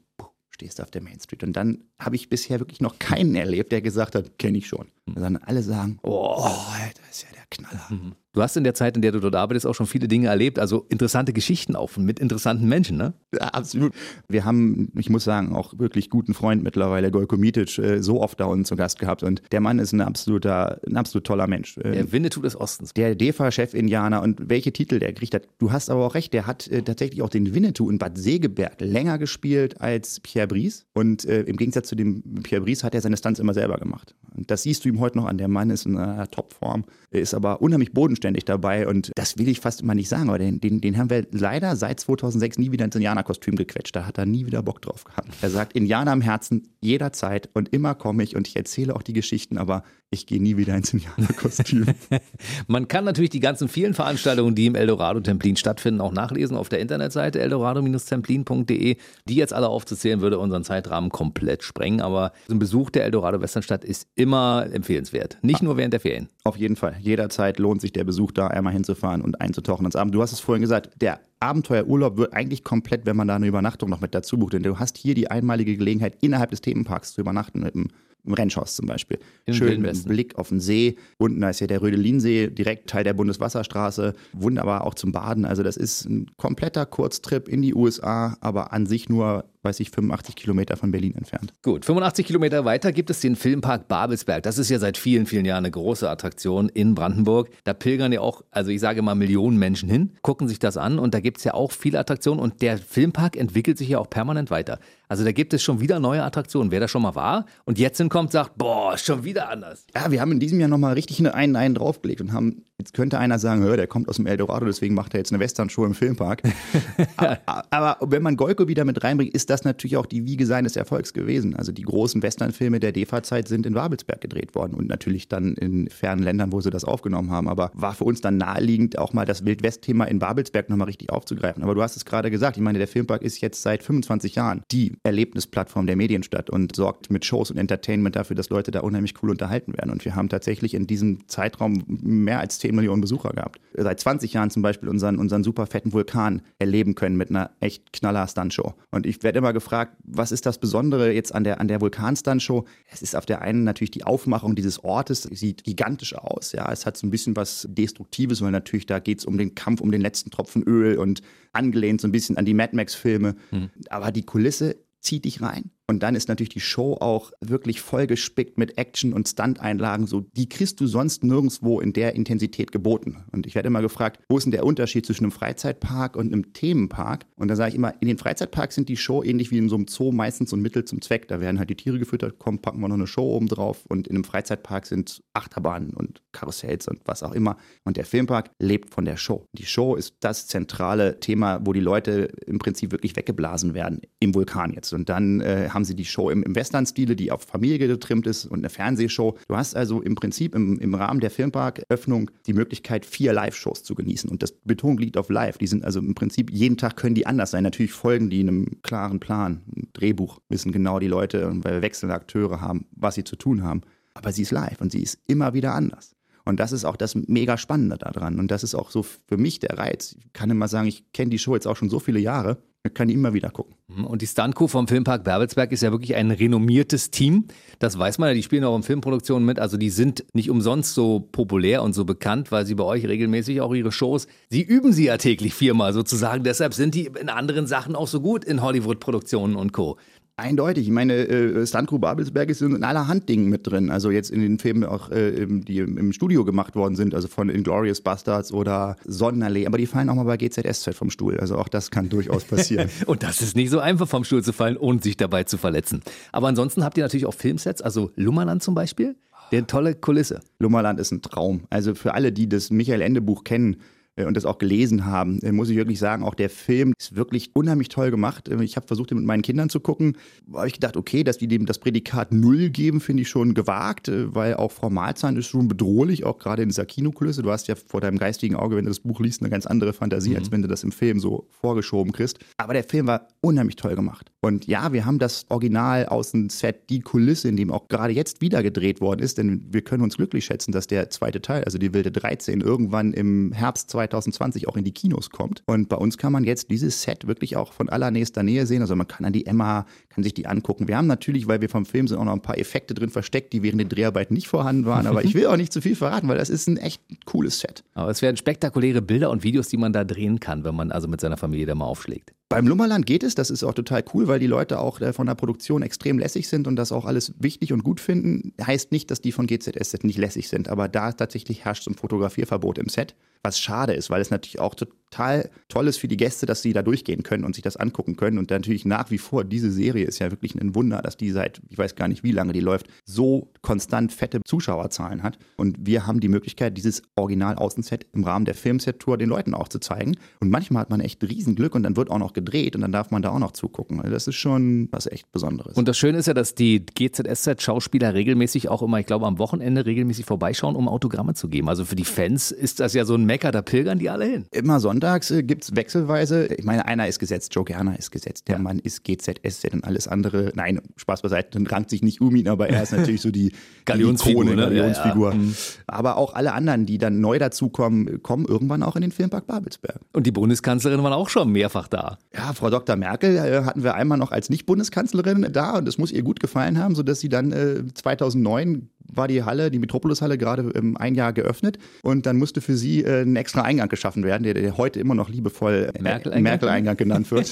stehst 0.49 0.79
du 0.79 0.83
auf 0.83 0.91
der 0.91 1.03
Main 1.03 1.19
Street. 1.19 1.43
Und 1.43 1.53
dann 1.53 1.83
habe 1.99 2.15
ich 2.15 2.29
bisher 2.29 2.59
wirklich 2.59 2.81
noch 2.81 2.99
keinen 2.99 3.35
erlebt, 3.35 3.71
der 3.71 3.81
gesagt 3.81 4.15
hat, 4.15 4.39
kenne 4.39 4.57
ich 4.57 4.67
schon. 4.67 4.87
Sondern 5.15 5.37
alle 5.43 5.63
sagen, 5.63 5.99
oh, 6.03 6.49
das 6.95 7.17
ist 7.17 7.23
ja 7.23 7.29
der 7.35 7.45
Knaller. 7.49 7.87
Mhm. 7.89 8.13
Du 8.37 8.43
hast 8.43 8.55
in 8.55 8.63
der 8.63 8.75
Zeit, 8.75 8.95
in 8.95 9.01
der 9.01 9.11
du 9.11 9.19
dort 9.19 9.33
arbeitest, 9.33 9.65
auch 9.65 9.73
schon 9.73 9.87
viele 9.87 10.07
Dinge 10.07 10.27
erlebt, 10.27 10.59
also 10.59 10.85
interessante 10.89 11.33
Geschichten 11.33 11.75
auch 11.75 11.97
mit 11.97 12.19
interessanten 12.19 12.67
Menschen, 12.67 12.95
ne? 12.95 13.15
Ja, 13.33 13.47
absolut. 13.47 13.93
Wir 14.29 14.45
haben, 14.45 14.91
ich 14.95 15.09
muss 15.09 15.23
sagen, 15.23 15.55
auch 15.55 15.73
wirklich 15.79 16.11
guten 16.11 16.35
Freund 16.35 16.61
mittlerweile, 16.61 17.09
Golko 17.09 17.35
Mitic, 17.35 17.79
äh, 17.79 18.03
so 18.03 18.21
oft 18.21 18.39
da 18.39 18.45
unten 18.45 18.63
zu 18.63 18.75
Gast 18.75 18.99
gehabt. 18.99 19.23
Und 19.23 19.41
der 19.51 19.59
Mann 19.59 19.79
ist 19.79 19.91
ein 19.91 20.01
absoluter, 20.01 20.79
ein 20.87 20.97
absolut 20.97 21.25
toller 21.25 21.47
Mensch. 21.47 21.75
Der 21.75 21.95
ähm, 21.95 22.11
Winnetou 22.11 22.41
des 22.41 22.55
Ostens. 22.55 22.93
Der 22.93 23.15
DEFA-Chef-Indianer 23.15 24.21
und 24.21 24.49
welche 24.49 24.71
Titel 24.71 24.99
der 24.99 25.13
gekriegt 25.13 25.33
hat. 25.33 25.47
Du 25.57 25.71
hast 25.71 25.89
aber 25.89 26.05
auch 26.05 26.13
recht, 26.13 26.31
der 26.31 26.45
hat 26.45 26.67
äh, 26.67 26.83
tatsächlich 26.83 27.23
auch 27.23 27.29
den 27.29 27.55
Winnetou 27.55 27.89
in 27.89 27.97
Bad 27.97 28.19
Segeberg 28.19 28.79
länger 28.81 29.17
gespielt 29.17 29.81
als 29.81 30.19
Pierre 30.19 30.47
Brice. 30.47 30.85
Und 30.93 31.25
äh, 31.25 31.41
im 31.41 31.57
Gegensatz 31.57 31.87
zu 31.87 31.95
dem 31.95 32.21
Pierre 32.43 32.61
Brice 32.61 32.83
hat 32.83 32.93
er 32.93 33.01
seine 33.01 33.17
Stunts 33.17 33.39
immer 33.39 33.55
selber 33.55 33.77
gemacht. 33.77 34.13
Und 34.35 34.51
das 34.51 34.61
siehst 34.61 34.85
du 34.85 34.89
ihm 34.89 34.96
heute 34.99 35.17
noch 35.17 35.25
an. 35.25 35.37
Der 35.37 35.47
Mann 35.47 35.69
ist 35.69 35.85
in 35.85 35.97
einer 35.97 36.29
Topform, 36.29 36.85
ist 37.09 37.33
aber 37.33 37.61
unheimlich 37.61 37.93
bodenständig 37.93 38.45
dabei 38.45 38.87
und 38.87 39.11
das 39.15 39.37
will 39.37 39.47
ich 39.47 39.59
fast 39.59 39.81
immer 39.81 39.95
nicht 39.95 40.09
sagen, 40.09 40.29
aber 40.29 40.39
den, 40.39 40.59
den, 40.59 40.81
den 40.81 40.97
haben 40.97 41.09
wir 41.09 41.25
leider 41.31 41.75
seit 41.75 41.99
2006 41.99 42.57
nie 42.57 42.71
wieder 42.71 42.85
ins 42.85 42.95
Indianerkostüm 42.95 43.55
gequetscht. 43.55 43.95
Da 43.95 44.05
hat 44.05 44.17
er 44.17 44.25
nie 44.25 44.45
wieder 44.45 44.61
Bock 44.61 44.81
drauf 44.81 45.03
gehabt. 45.03 45.29
Er 45.41 45.49
sagt, 45.49 45.73
Indianer 45.73 46.13
im 46.13 46.21
Herzen, 46.21 46.69
jederzeit 46.81 47.49
und 47.53 47.69
immer 47.69 47.95
komme 47.95 48.23
ich 48.23 48.35
und 48.35 48.47
ich 48.47 48.55
erzähle 48.55 48.95
auch 48.95 49.01
die 49.01 49.13
Geschichten, 49.13 49.57
aber 49.57 49.83
ich 50.09 50.25
gehe 50.25 50.41
nie 50.41 50.55
wieder 50.55 50.75
ins 50.75 50.93
Indianerkostüm. 50.93 51.85
Man 52.67 52.87
kann 52.87 53.03
natürlich 53.03 53.29
die 53.29 53.41
ganzen 53.41 53.67
vielen 53.67 53.93
Veranstaltungen, 53.93 54.55
die 54.55 54.65
im 54.65 54.75
Eldorado 54.75 55.19
Templin 55.19 55.57
stattfinden, 55.57 55.99
auch 55.99 56.13
nachlesen 56.13 56.55
auf 56.55 56.69
der 56.69 56.79
Internetseite 56.79 57.39
eldorado-templin.de. 57.41 58.97
Die 59.25 59.35
jetzt 59.35 59.53
alle 59.53 59.67
aufzuzählen, 59.67 60.21
würde 60.21 60.39
unseren 60.39 60.63
Zeitrahmen 60.63 61.09
komplett 61.09 61.63
sprengen, 61.63 61.99
aber 61.99 62.31
ein 62.49 62.59
Besuch 62.59 62.89
der 62.89 63.03
Eldorado 63.03 63.41
Westernstadt 63.41 63.83
ist 63.83 64.07
immer 64.15 64.65
empfehlenswert. 64.71 65.37
Nicht 65.41 65.61
nur 65.61 65.75
während 65.75 65.93
der 65.93 65.99
Ferien. 65.99 66.29
Auf 66.45 66.55
jeden 66.55 66.77
Fall. 66.77 66.95
Jederzeit 66.99 67.59
lohnt 67.59 67.81
sich 67.81 67.93
der 67.93 68.03
Besuch 68.03 68.31
da 68.31 68.47
einmal 68.47 68.73
hinzufahren 68.73 69.21
und 69.21 69.41
einzutauchen 69.41 69.85
ins 69.85 69.95
Abend. 69.95 70.13
Du 70.13 70.21
hast 70.21 70.31
es 70.31 70.39
vorhin 70.39 70.61
gesagt, 70.61 71.01
der 71.01 71.19
Abenteuerurlaub 71.39 72.17
wird 72.17 72.33
eigentlich 72.33 72.63
komplett, 72.63 73.05
wenn 73.05 73.15
man 73.15 73.27
da 73.27 73.35
eine 73.35 73.47
Übernachtung 73.47 73.89
noch 73.89 74.01
mit 74.01 74.15
dazu 74.15 74.37
bucht. 74.37 74.53
Denn 74.53 74.63
du 74.63 74.79
hast 74.79 74.97
hier 74.97 75.13
die 75.13 75.29
einmalige 75.29 75.77
Gelegenheit, 75.77 76.17
innerhalb 76.21 76.49
des 76.51 76.61
Themenparks 76.61 77.13
zu 77.13 77.21
übernachten 77.21 77.59
mit 77.61 77.75
dem 77.75 77.89
im 78.27 78.33
Rennschauß 78.33 78.75
zum 78.75 78.85
Beispiel. 78.85 79.19
Im 79.45 79.53
Schön 79.53 79.81
mit 79.81 79.91
einem 79.91 80.03
Blick 80.03 80.37
auf 80.37 80.49
den 80.49 80.59
See. 80.59 80.97
Unten 81.17 81.41
ist 81.43 81.61
ja 81.61 81.67
der 81.67 81.81
Rödelinsee, 81.81 82.47
direkt 82.49 82.89
Teil 82.89 83.03
der 83.03 83.13
Bundeswasserstraße. 83.13 84.13
Wunderbar 84.33 84.85
auch 84.85 84.93
zum 84.93 85.13
Baden. 85.13 85.45
Also 85.45 85.63
das 85.63 85.77
ist 85.77 86.05
ein 86.05 86.27
kompletter 86.35 86.85
Kurztrip 86.85 87.47
in 87.47 87.61
die 87.61 87.73
USA, 87.73 88.37
aber 88.41 88.73
an 88.73 88.85
sich 88.85 89.09
nur 89.09 89.45
weiß 89.67 89.79
ich, 89.81 89.91
85 89.91 90.35
Kilometer 90.35 90.77
von 90.77 90.91
Berlin 90.91 91.15
entfernt. 91.15 91.53
Gut, 91.61 91.83
85 91.85 92.25
Kilometer 92.25 92.63
weiter 92.65 92.91
gibt 92.93 93.09
es 93.09 93.19
den 93.19 93.35
Filmpark 93.35 93.87
Babelsberg. 93.87 94.43
Das 94.43 94.57
ist 94.57 94.69
ja 94.69 94.79
seit 94.79 94.97
vielen, 94.97 95.25
vielen 95.25 95.45
Jahren 95.45 95.65
eine 95.65 95.71
große 95.71 96.09
Attraktion 96.09 96.69
in 96.69 96.95
Brandenburg. 96.95 97.49
Da 97.65 97.73
pilgern 97.73 98.13
ja 98.13 98.21
auch, 98.21 98.43
also 98.51 98.71
ich 98.71 98.79
sage 98.79 99.01
mal, 99.01 99.15
Millionen 99.15 99.57
Menschen 99.57 99.89
hin, 99.89 100.13
gucken 100.21 100.47
sich 100.47 100.59
das 100.59 100.77
an 100.77 100.99
und 100.99 101.13
da 101.13 101.19
gibt 101.19 101.39
es 101.39 101.43
ja 101.43 101.53
auch 101.53 101.71
viele 101.71 101.99
Attraktionen 101.99 102.39
und 102.39 102.61
der 102.61 102.77
Filmpark 102.77 103.35
entwickelt 103.35 103.77
sich 103.77 103.89
ja 103.89 103.99
auch 103.99 104.09
permanent 104.09 104.49
weiter. 104.49 104.79
Also 105.09 105.23
da 105.23 105.31
gibt 105.31 105.53
es 105.53 105.63
schon 105.63 105.79
wieder 105.79 105.99
neue 105.99 106.23
Attraktionen. 106.23 106.71
Wer 106.71 106.81
da 106.81 106.87
schon 106.87 107.01
mal 107.01 107.15
war 107.15 107.45
und 107.65 107.79
jetzt 107.79 107.97
hinkommt, 107.97 108.31
sagt, 108.31 108.57
boah, 108.57 108.97
schon 108.97 109.23
wieder 109.23 109.49
anders. 109.49 109.85
Ja, 109.95 110.11
wir 110.11 110.19
haben 110.19 110.33
in 110.33 110.39
diesem 110.39 110.59
Jahr 110.59 110.69
nochmal 110.69 110.93
richtig 110.93 111.25
einen, 111.33 111.55
einen 111.55 111.75
draufgelegt 111.75 112.19
und 112.21 112.33
haben, 112.33 112.63
jetzt 112.77 112.93
könnte 112.93 113.17
einer 113.17 113.39
sagen, 113.39 113.61
hör, 113.61 113.77
der 113.77 113.87
kommt 113.87 114.09
aus 114.09 114.17
dem 114.17 114.27
Eldorado, 114.27 114.65
deswegen 114.65 114.95
macht 114.95 115.13
er 115.13 115.19
jetzt 115.19 115.31
eine 115.31 115.39
Western-Show 115.39 115.85
im 115.85 115.93
Filmpark. 115.93 116.43
aber, 117.17 117.39
aber, 117.69 117.97
wenn 118.01 118.21
man 118.21 118.35
Golko 118.35 118.67
wieder 118.67 118.83
mit 118.83 119.03
reinbringt, 119.03 119.33
ist 119.33 119.49
das 119.49 119.56
natürlich 119.63 119.97
auch 119.97 120.05
die 120.05 120.25
Wiege 120.25 120.45
seines 120.45 120.75
Erfolgs 120.75 121.13
gewesen. 121.13 121.55
Also 121.55 121.71
die 121.71 121.83
großen 121.83 122.21
Western-Filme 122.21 122.79
der 122.79 122.91
DEFA-Zeit 122.91 123.47
sind 123.47 123.65
in 123.65 123.73
Babelsberg 123.73 124.21
gedreht 124.21 124.55
worden 124.55 124.73
und 124.73 124.87
natürlich 124.87 125.27
dann 125.27 125.53
in 125.55 125.89
fernen 125.89 126.23
Ländern, 126.23 126.51
wo 126.51 126.61
sie 126.61 126.69
das 126.69 126.83
aufgenommen 126.83 127.31
haben. 127.31 127.47
Aber 127.47 127.71
war 127.73 127.93
für 127.93 128.03
uns 128.03 128.21
dann 128.21 128.37
naheliegend, 128.37 128.97
auch 128.97 129.13
mal 129.13 129.25
das 129.25 129.45
Wildwest-Thema 129.45 130.05
in 130.05 130.19
Babelsberg 130.19 130.69
nochmal 130.69 130.87
richtig 130.87 131.09
aufzugreifen. 131.11 131.63
Aber 131.63 131.75
du 131.75 131.81
hast 131.81 131.95
es 131.95 132.05
gerade 132.05 132.31
gesagt, 132.31 132.57
ich 132.57 132.63
meine, 132.63 132.77
der 132.77 132.87
Filmpark 132.87 133.21
ist 133.21 133.41
jetzt 133.41 133.61
seit 133.61 133.83
25 133.83 134.35
Jahren 134.35 134.61
die 134.71 134.93
Erlebnisplattform 135.03 135.87
der 135.87 135.95
Medienstadt 135.95 136.49
und 136.49 136.75
sorgt 136.75 137.11
mit 137.11 137.25
Shows 137.25 137.51
und 137.51 137.57
Entertainment 137.57 138.15
dafür, 138.15 138.35
dass 138.35 138.49
Leute 138.49 138.71
da 138.71 138.81
unheimlich 138.81 139.13
cool 139.21 139.29
unterhalten 139.29 139.73
werden. 139.73 139.91
Und 139.91 140.05
wir 140.05 140.15
haben 140.15 140.29
tatsächlich 140.29 140.73
in 140.73 140.87
diesem 140.87 141.27
Zeitraum 141.27 141.83
mehr 141.87 142.39
als 142.39 142.59
10 142.59 142.75
Millionen 142.75 143.01
Besucher 143.01 143.29
gehabt. 143.31 143.59
Seit 143.73 143.99
20 143.99 144.33
Jahren 144.33 144.49
zum 144.49 144.61
Beispiel 144.61 144.89
unseren, 144.89 145.17
unseren 145.17 145.43
super 145.43 145.65
fetten 145.65 145.93
Vulkan 145.93 146.41
erleben 146.59 146.95
können 146.95 147.17
mit 147.17 147.29
einer 147.29 147.51
echt 147.59 147.93
knaller 147.93 148.27
Stuntshow. 148.27 148.73
Und 148.91 149.05
ich 149.05 149.23
werde 149.23 149.36
immer 149.37 149.53
gefragt, 149.53 149.95
was 150.03 150.31
ist 150.31 150.45
das 150.45 150.59
Besondere 150.59 151.11
jetzt 151.11 151.33
an 151.33 151.43
der, 151.43 151.59
an 151.59 151.67
der 151.67 151.81
Vulkanstuntshow? 151.81 152.65
Es 152.91 153.01
ist 153.01 153.15
auf 153.15 153.25
der 153.25 153.41
einen 153.41 153.63
natürlich 153.63 153.91
die 153.91 154.03
Aufmachung 154.03 154.55
dieses 154.55 154.83
Ortes, 154.83 155.23
sieht 155.23 155.63
gigantisch 155.63 156.15
aus. 156.15 156.51
Ja, 156.51 156.71
es 156.71 156.85
hat 156.85 156.97
so 156.97 157.07
ein 157.07 157.11
bisschen 157.11 157.35
was 157.35 157.67
Destruktives, 157.69 158.41
weil 158.41 158.51
natürlich 158.51 158.85
da 158.85 158.99
geht 158.99 159.19
es 159.19 159.25
um 159.25 159.37
den 159.37 159.55
Kampf 159.55 159.81
um 159.81 159.91
den 159.91 160.01
letzten 160.01 160.31
Tropfen 160.31 160.63
Öl 160.63 160.97
und 160.97 161.21
angelehnt 161.53 162.01
so 162.01 162.07
ein 162.07 162.11
bisschen 162.11 162.37
an 162.37 162.45
die 162.45 162.53
Mad 162.53 162.75
Max-Filme. 162.75 163.35
Mhm. 163.51 163.69
Aber 163.89 164.11
die 164.11 164.23
Kulisse 164.23 164.77
zieht 164.99 165.25
dich 165.25 165.41
rein. 165.41 165.71
Und 165.89 166.03
dann 166.03 166.15
ist 166.15 166.27
natürlich 166.27 166.49
die 166.49 166.59
Show 166.59 166.97
auch 166.99 167.31
wirklich 167.39 167.79
vollgespickt 167.81 168.57
mit 168.57 168.77
Action 168.77 169.13
und 169.13 169.27
Stunt-Einlagen. 169.27 170.05
So, 170.05 170.25
die 170.35 170.49
kriegst 170.49 170.81
du 170.81 170.87
sonst 170.87 171.23
nirgendwo 171.23 171.79
in 171.79 171.93
der 171.93 172.13
Intensität 172.13 172.73
geboten. 172.73 173.23
Und 173.31 173.47
ich 173.47 173.55
werde 173.55 173.67
immer 173.67 173.81
gefragt, 173.81 174.21
wo 174.27 174.37
ist 174.37 174.43
denn 174.43 174.51
der 174.51 174.65
Unterschied 174.65 175.05
zwischen 175.05 175.23
einem 175.23 175.31
Freizeitpark 175.31 176.17
und 176.17 176.33
einem 176.33 176.51
Themenpark? 176.51 177.25
Und 177.37 177.47
da 177.47 177.55
sage 177.55 177.69
ich 177.69 177.75
immer, 177.75 177.93
in 178.01 178.09
den 178.09 178.17
Freizeitparks 178.17 178.75
sind 178.75 178.89
die 178.89 178.97
Show 178.97 179.23
ähnlich 179.23 179.49
wie 179.51 179.59
in 179.59 179.69
so 179.69 179.75
einem 179.75 179.87
Zoo 179.87 180.11
meistens 180.11 180.49
so 180.49 180.57
ein 180.57 180.61
Mittel 180.61 180.83
zum 180.83 181.01
Zweck. 181.01 181.29
Da 181.29 181.39
werden 181.39 181.57
halt 181.57 181.69
die 181.69 181.75
Tiere 181.75 181.99
gefüttert, 181.99 182.37
kommen, 182.37 182.59
packen 182.59 182.81
wir 182.81 182.89
noch 182.89 182.95
eine 182.95 183.07
Show 183.07 183.35
oben 183.35 183.47
drauf. 183.47 183.85
Und 183.87 184.09
in 184.09 184.17
einem 184.17 184.23
Freizeitpark 184.25 184.85
sind 184.85 185.23
Achterbahnen 185.33 185.91
und 185.91 186.21
Karussells 186.33 186.89
und 186.89 186.99
was 187.05 187.23
auch 187.23 187.31
immer. 187.31 187.55
Und 187.85 187.95
der 187.95 188.05
Filmpark 188.05 188.51
lebt 188.59 188.93
von 188.93 189.05
der 189.05 189.15
Show. 189.15 189.45
Die 189.53 189.65
Show 189.65 189.95
ist 189.95 190.15
das 190.19 190.47
zentrale 190.47 191.21
Thema, 191.21 191.61
wo 191.63 191.71
die 191.71 191.79
Leute 191.79 192.29
im 192.45 192.59
Prinzip 192.59 192.91
wirklich 192.91 193.15
weggeblasen 193.15 193.73
werden 193.73 194.01
im 194.19 194.35
Vulkan 194.35 194.73
jetzt. 194.73 194.91
Und 194.91 195.07
dann 195.07 195.39
äh, 195.39 195.69
haben 195.77 195.85
sie 195.85 195.95
die 195.95 196.05
Show 196.05 196.31
im, 196.31 196.41
im 196.41 196.55
Western-Stile, 196.55 197.15
die 197.15 197.31
auf 197.31 197.43
Familie 197.43 197.77
getrimmt 197.77 198.25
ist 198.25 198.47
und 198.47 198.59
eine 198.59 198.69
Fernsehshow. 198.69 199.37
Du 199.47 199.55
hast 199.55 199.75
also 199.75 200.01
im 200.01 200.15
Prinzip 200.15 200.55
im, 200.55 200.79
im 200.79 200.95
Rahmen 200.95 201.19
der 201.19 201.29
Filmparköffnung 201.29 202.31
die 202.47 202.53
Möglichkeit, 202.53 203.05
vier 203.05 203.31
Live-Shows 203.31 203.83
zu 203.83 203.93
genießen. 203.93 204.27
Und 204.27 204.41
das 204.41 204.53
Betonung 204.53 204.97
liegt 204.97 205.17
auf 205.17 205.29
live. 205.29 205.59
Die 205.59 205.67
sind 205.67 205.85
also 205.85 205.99
im 205.99 206.15
Prinzip 206.15 206.49
jeden 206.49 206.77
Tag 206.77 206.97
können 206.97 207.13
die 207.13 207.27
anders 207.27 207.51
sein. 207.51 207.61
Natürlich 207.61 207.91
folgen 207.91 208.31
die 208.31 208.39
einem 208.39 208.81
klaren 208.81 209.19
Plan. 209.19 209.61
Ein 209.75 209.89
Drehbuch 209.93 210.39
wissen 210.49 210.71
genau 210.71 210.97
die 210.97 211.07
Leute, 211.07 211.51
weil 211.63 211.75
wir 211.75 211.81
wechselnde 211.83 212.15
Akteure 212.15 212.59
haben, 212.59 212.87
was 212.95 213.13
sie 213.13 213.23
zu 213.23 213.35
tun 213.35 213.61
haben. 213.61 213.81
Aber 214.15 214.31
sie 214.31 214.41
ist 214.41 214.51
live 214.51 214.81
und 214.81 214.91
sie 214.91 215.03
ist 215.03 215.19
immer 215.27 215.53
wieder 215.53 215.75
anders. 215.75 216.16
Und 216.47 216.59
das 216.59 216.71
ist 216.71 216.85
auch 216.85 216.97
das 216.97 217.15
mega 217.15 217.57
Spannende 217.57 217.97
daran. 217.97 218.39
Und 218.39 218.49
das 218.49 218.63
ist 218.63 218.75
auch 218.75 218.89
so 218.89 219.03
für 219.03 219.37
mich 219.37 219.59
der 219.59 219.77
Reiz. 219.77 220.15
Ich 220.19 220.33
kann 220.33 220.49
immer 220.49 220.67
sagen, 220.67 220.87
ich 220.87 221.11
kenne 221.11 221.29
die 221.29 221.39
Show 221.39 221.55
jetzt 221.55 221.67
auch 221.67 221.75
schon 221.75 221.89
so 221.89 221.99
viele 221.99 222.19
Jahre 222.19 222.57
kann 222.93 223.09
immer 223.09 223.33
wieder 223.33 223.49
gucken. 223.49 223.75
Mhm. 223.87 224.05
Und 224.05 224.21
die 224.21 224.27
Stunt-Crew 224.27 224.67
vom 224.67 224.87
Filmpark 224.87 225.23
Berbelsberg 225.23 225.71
ist 225.71 225.81
ja 225.81 225.91
wirklich 225.91 226.15
ein 226.15 226.31
renommiertes 226.31 227.11
Team. 227.11 227.45
Das 227.79 227.97
weiß 227.97 228.17
man 228.17 228.29
ja, 228.29 228.35
die 228.35 228.43
spielen 228.43 228.63
auch 228.63 228.75
in 228.75 228.83
Filmproduktionen 228.83 229.45
mit. 229.45 229.59
Also 229.59 229.77
die 229.77 229.89
sind 229.89 230.25
nicht 230.33 230.49
umsonst 230.49 230.93
so 230.93 231.19
populär 231.19 231.83
und 231.83 231.93
so 231.93 232.05
bekannt, 232.05 232.51
weil 232.51 232.65
sie 232.65 232.75
bei 232.75 232.83
euch 232.83 233.07
regelmäßig 233.07 233.61
auch 233.61 233.73
ihre 233.73 233.91
Shows, 233.91 234.27
sie 234.49 234.61
üben 234.61 234.93
sie 234.93 235.05
ja 235.05 235.17
täglich 235.17 235.53
viermal 235.53 235.93
sozusagen. 235.93 236.43
Deshalb 236.43 236.73
sind 236.73 236.95
die 236.95 237.05
in 237.05 237.29
anderen 237.29 237.67
Sachen 237.67 237.95
auch 237.95 238.07
so 238.07 238.21
gut 238.21 238.45
in 238.45 238.61
Hollywood-Produktionen 238.61 239.55
und 239.55 239.73
Co. 239.73 239.97
Eindeutig. 240.39 240.85
Ich 240.85 240.91
meine, 240.91 241.15
äh, 241.15 241.65
Stuntcrew 241.65 241.97
Babelsberg 241.97 242.51
ist 242.51 242.61
in 242.61 242.83
allerhand 242.83 243.27
Dingen 243.27 243.49
mit 243.49 243.65
drin. 243.65 243.89
Also 243.89 244.11
jetzt 244.11 244.29
in 244.29 244.39
den 244.39 244.59
Filmen 244.59 244.83
auch, 244.83 245.09
äh, 245.09 245.47
die 245.47 245.79
im 245.79 246.13
Studio 246.13 246.45
gemacht 246.45 246.75
worden 246.75 246.95
sind, 246.95 247.15
also 247.15 247.27
von 247.27 247.49
Inglourious 247.49 248.01
Bastards 248.01 248.51
oder 248.51 248.97
Sonnenallee. 249.03 249.65
Aber 249.65 249.79
die 249.79 249.87
fallen 249.87 250.09
auch 250.09 250.13
mal 250.13 250.25
bei 250.25 250.37
GZSZ 250.37 250.93
vom 250.93 251.09
Stuhl. 251.09 251.39
Also 251.39 251.57
auch 251.57 251.67
das 251.67 251.89
kann 251.89 252.09
durchaus 252.09 252.43
passieren. 252.43 252.91
und 253.07 253.23
das 253.23 253.41
ist 253.41 253.55
nicht 253.55 253.71
so 253.71 253.79
einfach 253.79 254.07
vom 254.07 254.23
Stuhl 254.23 254.43
zu 254.43 254.53
fallen 254.53 254.77
und 254.77 255.03
sich 255.03 255.17
dabei 255.17 255.43
zu 255.43 255.57
verletzen. 255.57 256.03
Aber 256.31 256.47
ansonsten 256.47 256.83
habt 256.83 256.99
ihr 256.99 257.03
natürlich 257.03 257.25
auch 257.25 257.33
Filmsets, 257.33 257.81
also 257.81 258.11
Lummerland 258.15 258.61
zum 258.61 258.75
Beispiel. 258.75 259.15
Der 259.51 259.65
tolle 259.65 259.95
Kulisse. 259.95 260.41
Lummerland 260.59 260.99
ist 260.99 261.11
ein 261.11 261.23
Traum. 261.23 261.63
Also 261.71 261.95
für 261.95 262.13
alle, 262.13 262.31
die 262.31 262.47
das 262.47 262.69
Michael 262.69 263.01
Ende 263.01 263.21
Buch 263.21 263.43
kennen, 263.43 263.77
und 264.25 264.35
das 264.35 264.45
auch 264.45 264.57
gelesen 264.57 265.05
haben, 265.05 265.39
äh, 265.41 265.51
muss 265.51 265.69
ich 265.69 265.75
wirklich 265.75 265.99
sagen, 265.99 266.23
auch 266.23 266.35
der 266.35 266.49
Film 266.49 266.93
ist 266.99 267.15
wirklich 267.15 267.51
unheimlich 267.53 267.89
toll 267.89 268.11
gemacht. 268.11 268.49
Äh, 268.49 268.63
ich 268.63 268.75
habe 268.75 268.87
versucht, 268.87 269.11
den 269.11 269.17
mit 269.17 269.27
meinen 269.27 269.41
Kindern 269.41 269.69
zu 269.69 269.79
gucken. 269.79 270.17
Da 270.47 270.59
habe 270.59 270.67
ich 270.67 270.73
gedacht, 270.73 270.97
okay, 270.97 271.23
dass 271.23 271.37
die 271.37 271.47
dem 271.47 271.65
das 271.65 271.79
Prädikat 271.79 272.31
Null 272.31 272.69
geben, 272.69 272.99
finde 272.99 273.21
ich 273.21 273.29
schon 273.29 273.53
gewagt, 273.53 274.11
weil 274.11 274.55
auch 274.55 274.71
Frau 274.71 274.89
Malzahn 274.89 275.35
ist 275.37 275.47
schon 275.47 275.67
bedrohlich, 275.67 276.23
auch 276.25 276.39
gerade 276.39 276.63
in 276.63 276.69
dieser 276.69 276.85
Kinokulisse. 276.85 277.43
Du 277.43 277.51
hast 277.51 277.67
ja 277.67 277.75
vor 277.75 278.01
deinem 278.01 278.17
geistigen 278.17 278.55
Auge, 278.55 278.75
wenn 278.75 278.85
du 278.85 278.89
das 278.89 278.99
Buch 278.99 279.19
liest, 279.19 279.41
eine 279.41 279.49
ganz 279.49 279.65
andere 279.65 279.93
Fantasie, 279.93 280.31
mhm. 280.31 280.37
als 280.37 280.51
wenn 280.51 280.61
du 280.61 280.67
das 280.67 280.83
im 280.83 280.91
Film 280.91 281.19
so 281.19 281.47
vorgeschoben 281.61 282.11
kriegst. 282.11 282.39
Aber 282.57 282.73
der 282.73 282.83
Film 282.83 283.07
war 283.07 283.27
unheimlich 283.41 283.75
toll 283.75 283.95
gemacht. 283.95 284.31
Und 284.41 284.67
ja, 284.67 284.93
wir 284.93 285.05
haben 285.05 285.17
das 285.17 285.45
Original 285.49 286.05
Außenset, 286.05 286.89
die 286.91 286.99
Kulisse, 286.99 287.49
in 287.49 287.57
dem 287.57 287.71
auch 287.71 287.87
gerade 287.87 288.13
jetzt 288.13 288.39
wieder 288.39 288.61
gedreht 288.61 289.01
worden 289.01 289.21
ist, 289.21 289.39
denn 289.39 289.65
wir 289.71 289.81
können 289.81 290.03
uns 290.03 290.17
glücklich 290.17 290.45
schätzen, 290.45 290.71
dass 290.71 290.85
der 290.85 291.09
zweite 291.09 291.41
Teil, 291.41 291.63
also 291.63 291.79
die 291.79 291.93
Wilde 291.93 292.11
13, 292.11 292.61
irgendwann 292.61 293.13
im 293.13 293.51
Herbst 293.51 293.89
2020 293.89 294.67
auch 294.67 294.77
in 294.77 294.83
die 294.83 294.91
Kinos 294.91 295.31
kommt. 295.31 295.63
Und 295.65 295.89
bei 295.89 295.97
uns 295.97 296.19
kann 296.19 296.31
man 296.31 296.43
jetzt 296.43 296.69
dieses 296.69 297.01
Set 297.01 297.25
wirklich 297.25 297.57
auch 297.57 297.73
von 297.73 297.89
allernächster 297.89 298.43
Nähe 298.43 298.67
sehen. 298.67 298.81
Also 298.81 298.95
man 298.95 299.07
kann 299.07 299.25
an 299.25 299.33
die 299.33 299.47
Emma, 299.47 299.87
kann 300.09 300.23
sich 300.23 300.35
die 300.35 300.45
angucken. 300.45 300.87
Wir 300.87 300.97
haben 300.97 301.07
natürlich, 301.07 301.47
weil 301.47 301.61
wir 301.61 301.69
vom 301.69 301.87
Film 301.87 302.07
sind, 302.07 302.19
auch 302.19 302.25
noch 302.25 302.33
ein 302.33 302.41
paar 302.41 302.59
Effekte 302.59 302.93
drin 302.93 303.09
versteckt, 303.09 303.53
die 303.53 303.63
während 303.63 303.81
den 303.81 303.89
Dreharbeiten 303.89 304.35
nicht 304.35 304.47
vorhanden 304.47 304.85
waren. 304.85 305.07
Aber 305.07 305.23
ich 305.23 305.33
will 305.33 305.47
auch 305.47 305.57
nicht 305.57 305.73
zu 305.73 305.81
viel 305.81 305.95
verraten, 305.95 306.27
weil 306.27 306.37
das 306.37 306.51
ist 306.51 306.67
ein 306.67 306.77
echt 306.77 307.01
cooles 307.25 307.59
Set. 307.59 307.83
Aber 307.95 308.11
es 308.11 308.21
werden 308.21 308.37
spektakuläre 308.37 309.01
Bilder 309.01 309.31
und 309.31 309.43
Videos, 309.43 309.67
die 309.67 309.77
man 309.77 309.93
da 309.93 310.03
drehen 310.03 310.39
kann, 310.39 310.63
wenn 310.63 310.75
man 310.75 310.91
also 310.91 311.07
mit 311.07 311.21
seiner 311.21 311.37
Familie 311.37 311.65
da 311.65 311.73
mal 311.73 311.85
aufschlägt. 311.85 312.33
Beim 312.49 312.65
Lummerland 312.65 313.05
geht 313.05 313.23
es, 313.23 313.35
das 313.35 313.49
ist 313.49 313.63
auch 313.65 313.73
total 313.73 314.05
cool, 314.13 314.27
weil 314.27 314.39
die 314.39 314.47
Leute 314.47 314.79
auch 314.79 315.01
äh, 315.01 315.11
von 315.11 315.27
der 315.27 315.35
Produktion 315.35 315.81
extrem 315.81 316.17
lässig 316.17 316.47
sind 316.47 316.65
und 316.65 316.77
das 316.77 316.93
auch 316.93 317.03
alles 317.03 317.33
wichtig 317.39 317.73
und 317.73 317.83
gut 317.83 317.99
finden. 317.99 318.53
Heißt 318.61 318.93
nicht, 318.93 319.11
dass 319.11 319.19
die 319.19 319.33
von 319.33 319.47
GZSZ 319.47 320.05
nicht 320.05 320.17
lässig 320.17 320.47
sind, 320.47 320.69
aber 320.69 320.87
da 320.87 321.11
tatsächlich 321.11 321.65
herrscht 321.65 321.87
ein 321.87 321.95
Fotografierverbot 321.95 322.77
im 322.77 322.87
Set 322.87 323.15
was 323.43 323.59
schade 323.59 323.93
ist, 323.93 324.09
weil 324.09 324.21
es 324.21 324.29
natürlich 324.29 324.59
auch 324.59 324.75
total 324.75 325.49
toll 325.69 325.87
ist 325.87 325.97
für 325.97 326.07
die 326.07 326.17
Gäste, 326.17 326.45
dass 326.45 326.61
sie 326.61 326.73
da 326.73 326.81
durchgehen 326.81 327.23
können 327.23 327.45
und 327.45 327.55
sich 327.55 327.63
das 327.63 327.77
angucken 327.77 328.15
können. 328.15 328.37
Und 328.37 328.49
natürlich 328.49 328.85
nach 328.85 329.09
wie 329.09 329.17
vor, 329.17 329.43
diese 329.43 329.71
Serie 329.71 330.05
ist 330.05 330.19
ja 330.19 330.31
wirklich 330.31 330.55
ein 330.55 330.75
Wunder, 330.75 331.01
dass 331.01 331.17
die 331.17 331.31
seit, 331.31 331.61
ich 331.69 331.77
weiß 331.77 331.95
gar 331.95 332.07
nicht, 332.07 332.23
wie 332.23 332.31
lange 332.31 332.53
die 332.53 332.59
läuft, 332.59 332.87
so 333.05 333.51
konstant 333.61 334.11
fette 334.11 334.41
Zuschauerzahlen 334.43 335.23
hat. 335.23 335.37
Und 335.55 335.77
wir 335.85 336.05
haben 336.05 336.19
die 336.19 336.27
Möglichkeit, 336.27 336.77
dieses 336.77 337.01
Original-Außenset 337.15 338.07
im 338.13 338.23
Rahmen 338.23 338.45
der 338.45 338.55
Filmset-Tour 338.55 339.17
den 339.17 339.29
Leuten 339.29 339.53
auch 339.53 339.69
zu 339.69 339.79
zeigen. 339.79 340.17
Und 340.41 340.49
manchmal 340.49 340.81
hat 340.81 340.89
man 340.89 340.99
echt 340.99 341.23
Riesenglück 341.23 341.73
und 341.75 341.83
dann 341.83 341.95
wird 341.95 342.09
auch 342.09 342.19
noch 342.19 342.33
gedreht 342.37 342.75
und 342.75 342.83
dann 342.83 342.91
darf 342.91 343.09
man 343.09 343.23
da 343.23 343.31
auch 343.31 343.39
noch 343.39 343.51
zugucken. 343.51 343.99
Also 343.99 344.13
das 344.13 344.27
ist 344.27 344.35
schon 344.35 344.87
was 344.91 345.07
echt 345.07 345.31
Besonderes. 345.31 345.75
Und 345.75 345.87
das 345.87 345.97
Schöne 345.97 346.19
ist 346.19 346.27
ja, 346.27 346.35
dass 346.35 346.53
die 346.53 346.85
GZSZ-Schauspieler 346.85 348.13
regelmäßig 348.13 348.69
auch 348.69 348.83
immer, 348.83 348.99
ich 348.99 349.07
glaube, 349.07 349.25
am 349.25 349.39
Wochenende 349.39 349.87
regelmäßig 349.87 350.25
vorbeischauen, 350.25 350.75
um 350.75 350.87
Autogramme 350.87 351.33
zu 351.33 351.49
geben. 351.49 351.67
Also 351.67 351.83
für 351.83 351.95
die 351.95 352.05
Fans 352.05 352.51
ist 352.51 352.79
das 352.79 352.93
ja 352.93 353.05
so 353.05 353.15
ein 353.15 353.25
Mecker, 353.25 353.51
da 353.51 353.63
pilgern 353.63 353.97
die 353.97 354.11
alle 354.11 354.25
hin. 354.25 354.45
Immer 354.51 354.79
sonntags 354.79 355.31
äh, 355.31 355.41
gibt 355.41 355.63
es 355.63 355.75
wechselweise, 355.75 356.45
ich 356.45 356.63
meine, 356.63 356.85
einer 356.85 357.07
ist 357.07 357.17
gesetzt, 357.17 357.55
Joe 357.55 357.65
Gerner 357.65 357.97
ist 357.97 358.11
gesetzt, 358.11 358.47
der 358.47 358.57
ja. 358.57 358.61
Mann 358.61 358.77
ist 358.77 359.03
GZSZ 359.03 359.73
und 359.73 359.83
alles 359.83 360.07
andere, 360.07 360.51
nein, 360.53 360.79
Spaß 360.95 361.23
beiseite, 361.23 361.49
dann 361.53 361.65
rankt 361.65 361.89
sich 361.89 362.03
nicht 362.03 362.21
um 362.21 362.35
ihn, 362.35 362.47
aber 362.47 362.69
er 362.69 362.83
ist 362.83 362.91
natürlich 362.91 363.21
so 363.21 363.31
die 363.31 363.51
Galionsfigur. 363.85 364.45
Ne? 364.45 364.55
Galionsfigur. 364.55 365.31
Ja, 365.31 365.35
ja. 365.35 365.41
Mhm. 365.41 365.55
Aber 365.87 366.17
auch 366.17 366.35
alle 366.35 366.53
anderen, 366.53 366.85
die 366.85 366.99
dann 366.99 367.19
neu 367.19 367.39
dazukommen, 367.39 368.21
kommen 368.21 368.45
irgendwann 368.45 368.83
auch 368.83 368.95
in 368.95 369.01
den 369.01 369.11
Filmpark 369.11 369.47
Babelsberg. 369.47 369.99
Und 370.13 370.27
die 370.27 370.31
Bundeskanzlerin 370.31 371.01
war 371.03 371.15
auch 371.15 371.29
schon 371.29 371.51
mehrfach 371.51 371.87
da. 371.87 372.17
Ja, 372.33 372.53
Frau 372.53 372.69
Dr. 372.69 372.95
Merkel 372.95 373.37
äh, 373.37 373.63
hatten 373.63 373.83
wir 373.83 373.95
einmal 373.95 374.17
noch 374.17 374.31
als 374.31 374.49
Nicht-Bundeskanzlerin 374.49 375.47
da 375.51 375.77
und 375.77 375.87
es 375.87 375.97
muss 375.97 376.11
ihr 376.11 376.23
gut 376.23 376.39
gefallen 376.39 376.77
haben, 376.77 376.93
sodass 376.93 377.19
sie 377.19 377.29
dann 377.29 377.51
äh, 377.51 377.83
2009 377.93 378.89
war 379.13 379.27
die 379.27 379.43
Halle, 379.43 379.71
die 379.71 379.79
Metropolis-Halle, 379.79 380.37
gerade 380.37 380.71
ähm, 380.75 380.97
ein 380.97 381.15
Jahr 381.15 381.33
geöffnet 381.33 381.77
und 382.01 382.25
dann 382.25 382.37
musste 382.37 382.61
für 382.61 382.75
sie 382.75 383.03
äh, 383.03 383.21
ein 383.21 383.35
extra 383.35 383.61
Eingang 383.61 383.89
geschaffen 383.89 384.23
werden, 384.23 384.43
der, 384.43 384.53
der 384.53 384.77
heute 384.77 384.99
immer 384.99 385.15
noch 385.15 385.29
liebevoll 385.29 385.91
äh, 385.93 386.01
Merkel-Eingang 386.01 386.83
Merkel 386.83 386.95
genannt 386.95 387.31
wird, 387.31 387.51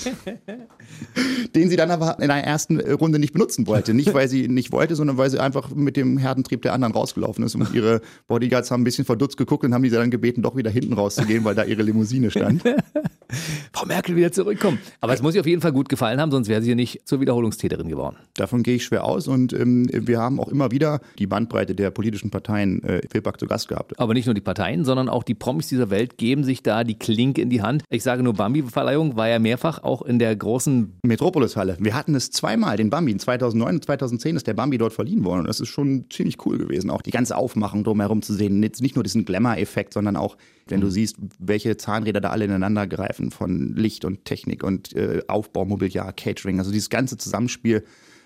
den 1.56 1.70
sie 1.70 1.76
dann 1.76 1.92
aber 1.92 2.20
in 2.20 2.28
der 2.28 2.44
ersten 2.44 2.80
Runde 2.80 3.20
nicht 3.20 3.34
benutzen 3.34 3.68
wollte. 3.68 3.94
Nicht, 3.94 4.14
weil 4.14 4.28
sie 4.28 4.48
nicht 4.48 4.72
wollte, 4.72 4.96
sondern 4.96 5.18
weil 5.18 5.30
sie 5.30 5.40
einfach 5.40 5.74
mit 5.74 5.98
dem 5.98 6.18
Herdentrieb 6.18 6.62
der 6.62 6.74
anderen 6.74 6.94
rausgelaufen 6.94 7.44
ist 7.46 7.56
und 7.56 7.74
ihre 7.74 8.02
Bodyguards 8.28 8.72
haben 8.72 8.82
ein 8.82 8.86
bisschen 8.86 9.06
verdutzt 9.06 9.38
geguckt 9.38 9.64
und 9.64 9.74
haben 9.74 9.84
die 9.84 9.90
dann 9.90 10.12
gebeten, 10.12 10.42
doch 10.42 10.56
wieder 10.56 10.70
hinten 10.70 10.94
rauszugehen, 10.94 11.44
weil 11.44 11.56
da 11.56 11.64
ihre 11.64 11.84
Limousine 11.84 12.32
stand. 12.32 12.64
Frau 13.74 13.86
Merkel 13.86 14.16
wieder 14.16 14.32
zurückkommen. 14.32 14.80
Aber 15.02 15.14
es 15.14 15.22
muss 15.22 15.36
ihr 15.36 15.42
auf 15.42 15.48
jeden 15.48 15.62
Fall 15.62 15.72
gut 15.72 15.90
gefallen 15.90 16.20
haben, 16.20 16.32
sonst 16.32 16.48
wäre 16.48 16.62
sie 16.62 16.76
nicht 16.76 17.08
zur 17.08 17.20
Wiederholungstäterin 17.20 17.90
geworden. 17.90 18.18
Davon 18.36 18.64
gehe 18.64 18.76
ich 18.76 18.86
schwer 18.86 19.04
aus 19.04 19.28
und 19.28 19.54
ähm, 19.54 19.88
wir 19.92 20.20
haben 20.20 20.40
auch 20.40 20.48
immer 20.48 20.72
wieder 20.72 21.02
die 21.18 21.28
Band 21.28 21.45
Bandbreite 21.46 21.76
der 21.76 21.92
politischen 21.92 22.32
Parteien 22.32 22.84
äh, 22.84 23.02
Fehlback 23.10 23.40
zu 23.40 23.46
Gast 23.46 23.68
gehabt. 23.68 23.98
Aber 24.00 24.14
nicht 24.14 24.26
nur 24.26 24.34
die 24.34 24.42
Parteien, 24.42 24.84
sondern 24.84 25.10
auch 25.10 25.24
die 25.24 25.36
Promis 25.36 25.68
dieser 25.68 25.90
Welt 25.90 26.18
geben 26.18 26.44
sich 26.44 26.64
da 26.64 26.84
die 26.84 26.98
Klinke 26.98 27.42
in 27.42 27.50
die 27.50 27.62
Hand. 27.62 27.84
Ich 27.90 28.04
sage 28.04 28.24
nur, 28.24 28.34
Bambi-Verleihung 28.34 29.16
war 29.16 29.30
ja 29.30 29.40
mehrfach 29.40 29.84
auch 29.84 30.02
in 30.02 30.20
der 30.20 30.36
großen 30.36 30.94
Metropolis-Halle. 31.04 31.78
Wir 31.80 31.94
hatten 31.94 32.16
es 32.16 32.32
zweimal, 32.32 32.78
den 32.78 32.90
Bambi. 32.90 33.12
In 33.12 33.20
2009 33.20 33.76
und 33.76 33.86
2010 33.86 34.36
ist 34.36 34.48
der 34.48 34.54
Bambi 34.56 34.78
dort 34.78 34.94
verliehen 34.94 35.24
worden. 35.24 35.42
Und 35.42 35.48
das 35.48 35.60
ist 35.60 35.70
schon 35.70 36.06
ziemlich 36.10 36.44
cool 36.46 36.58
gewesen, 36.58 36.90
auch 36.90 37.02
die 37.02 37.12
ganze 37.12 37.38
Aufmachung 37.38 37.84
drumherum 37.84 38.22
zu 38.22 38.34
sehen. 38.34 38.62
Jetzt 38.64 38.82
nicht 38.82 38.96
nur 38.96 39.04
diesen 39.04 39.26
Glamour-Effekt, 39.26 39.94
sondern 39.94 40.16
auch, 40.16 40.38
wenn 40.68 40.82
du 40.82 40.88
mhm. 40.88 40.92
siehst, 40.92 41.18
welche 41.40 41.78
Zahnräder 41.78 42.22
da 42.22 42.30
alle 42.30 42.46
ineinander 42.46 42.88
greifen, 42.88 43.32
von 43.32 43.76
Licht 43.76 44.06
und 44.06 44.26
Technik 44.26 44.64
und 44.64 44.96
äh, 44.96 45.22
Aufbau, 45.28 45.66
Mobiliar, 45.66 46.12
Catering. 46.14 46.60
Also 46.60 46.72
dieses 46.72 46.90
ganze 46.90 47.18
Zusammenspiel, 47.18 47.84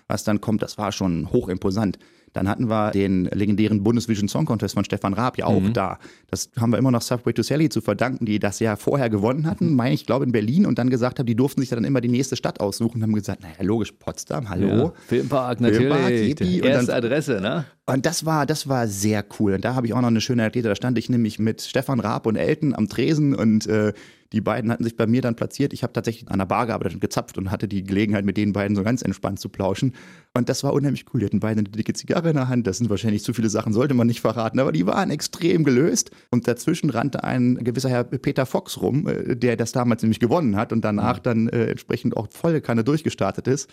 was 0.08 0.24
dann 0.24 0.40
kommt, 0.40 0.62
das 0.62 0.78
war 0.78 0.92
schon 0.92 1.30
hochimposant. 1.30 1.98
Dann 2.32 2.48
hatten 2.48 2.68
wir 2.68 2.90
den 2.92 3.24
legendären 3.26 3.82
Bundesvision 3.82 4.28
Song 4.28 4.44
Contest 4.44 4.74
von 4.74 4.84
Stefan 4.84 5.14
Raab 5.14 5.38
ja 5.38 5.46
auch 5.46 5.60
mhm. 5.60 5.72
da. 5.72 5.98
Das 6.30 6.50
haben 6.58 6.70
wir 6.70 6.78
immer 6.78 6.90
noch 6.90 7.02
Subway 7.02 7.32
to 7.32 7.42
Sally 7.42 7.68
zu 7.68 7.80
verdanken, 7.80 8.24
die 8.24 8.38
das 8.38 8.60
ja 8.60 8.76
vorher 8.76 9.10
gewonnen 9.10 9.46
hatten, 9.46 9.70
mhm. 9.70 9.76
meine 9.76 9.94
ich, 9.94 10.06
glaube 10.06 10.24
in 10.24 10.32
Berlin 10.32 10.66
und 10.66 10.78
dann 10.78 10.90
gesagt 10.90 11.18
haben, 11.18 11.26
die 11.26 11.34
durften 11.34 11.60
sich 11.60 11.70
dann 11.70 11.84
immer 11.84 12.00
die 12.00 12.08
nächste 12.08 12.36
Stadt 12.36 12.60
aussuchen 12.60 12.98
und 12.98 13.02
haben 13.02 13.14
gesagt, 13.14 13.42
naja, 13.42 13.54
logisch, 13.60 13.92
Potsdam, 13.92 14.48
hallo. 14.48 14.66
Ja, 14.68 14.92
Filmpark 15.06 15.60
natürlich. 15.60 15.88
Filmpark, 15.88 16.12
Yippie. 16.12 16.60
Erste 16.60 16.94
Adresse, 16.94 17.40
ne? 17.40 17.64
Und 17.92 18.06
das 18.06 18.24
war, 18.24 18.46
das 18.46 18.68
war 18.68 18.86
sehr 18.86 19.24
cool. 19.38 19.54
Und 19.54 19.64
da 19.64 19.74
habe 19.74 19.86
ich 19.86 19.94
auch 19.94 20.00
noch 20.00 20.08
eine 20.08 20.20
schöne 20.20 20.42
Erklärung. 20.42 20.70
Da 20.70 20.76
stand 20.76 20.96
ich 20.98 21.08
nämlich 21.08 21.38
mit 21.38 21.62
Stefan 21.62 22.00
Raab 22.00 22.26
und 22.26 22.36
Elton 22.36 22.74
am 22.74 22.88
Tresen 22.88 23.34
und 23.34 23.66
äh, 23.66 23.92
die 24.32 24.40
beiden 24.40 24.70
hatten 24.70 24.84
sich 24.84 24.96
bei 24.96 25.08
mir 25.08 25.22
dann 25.22 25.34
platziert. 25.34 25.72
Ich 25.72 25.82
habe 25.82 25.92
tatsächlich 25.92 26.30
an 26.30 26.38
der 26.38 26.46
Bar 26.46 26.66
gearbeitet 26.66 26.94
und 26.94 27.00
gezapft 27.00 27.36
und 27.36 27.50
hatte 27.50 27.66
die 27.66 27.82
Gelegenheit, 27.82 28.24
mit 28.24 28.36
den 28.36 28.52
beiden 28.52 28.76
so 28.76 28.84
ganz 28.84 29.02
entspannt 29.02 29.40
zu 29.40 29.48
plauschen. 29.48 29.92
Und 30.34 30.48
das 30.48 30.62
war 30.62 30.72
unheimlich 30.72 31.06
cool. 31.12 31.18
Die 31.18 31.26
hatten 31.26 31.40
beide 31.40 31.58
eine 31.58 31.68
dicke 31.68 31.94
Zigarre 31.94 32.30
in 32.30 32.36
der 32.36 32.48
Hand. 32.48 32.68
Das 32.68 32.78
sind 32.78 32.90
wahrscheinlich 32.90 33.24
zu 33.24 33.32
viele 33.32 33.48
Sachen, 33.48 33.72
sollte 33.72 33.94
man 33.94 34.06
nicht 34.06 34.20
verraten, 34.20 34.60
aber 34.60 34.70
die 34.70 34.86
waren 34.86 35.10
extrem 35.10 35.64
gelöst. 35.64 36.12
Und 36.30 36.46
dazwischen 36.46 36.90
rannte 36.90 37.24
ein 37.24 37.56
gewisser 37.56 37.88
Herr 37.88 38.04
Peter 38.04 38.46
Fox 38.46 38.80
rum, 38.80 39.08
äh, 39.08 39.34
der 39.34 39.56
das 39.56 39.72
damals 39.72 40.02
nämlich 40.02 40.20
gewonnen 40.20 40.54
hat 40.54 40.72
und 40.72 40.84
danach 40.84 41.18
dann 41.18 41.48
äh, 41.48 41.66
entsprechend 41.66 42.16
auch 42.16 42.28
volle 42.30 42.60
Kanne 42.60 42.84
durchgestartet 42.84 43.48
ist 43.48 43.68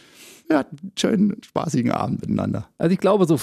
wir 0.47 0.57
hatten 0.57 0.77
einen 0.81 0.91
schönen, 0.97 1.43
spaßigen 1.43 1.91
Abend 1.91 2.21
miteinander. 2.21 2.67
Also 2.77 2.93
ich 2.93 2.99
glaube, 2.99 3.25
so 3.25 3.37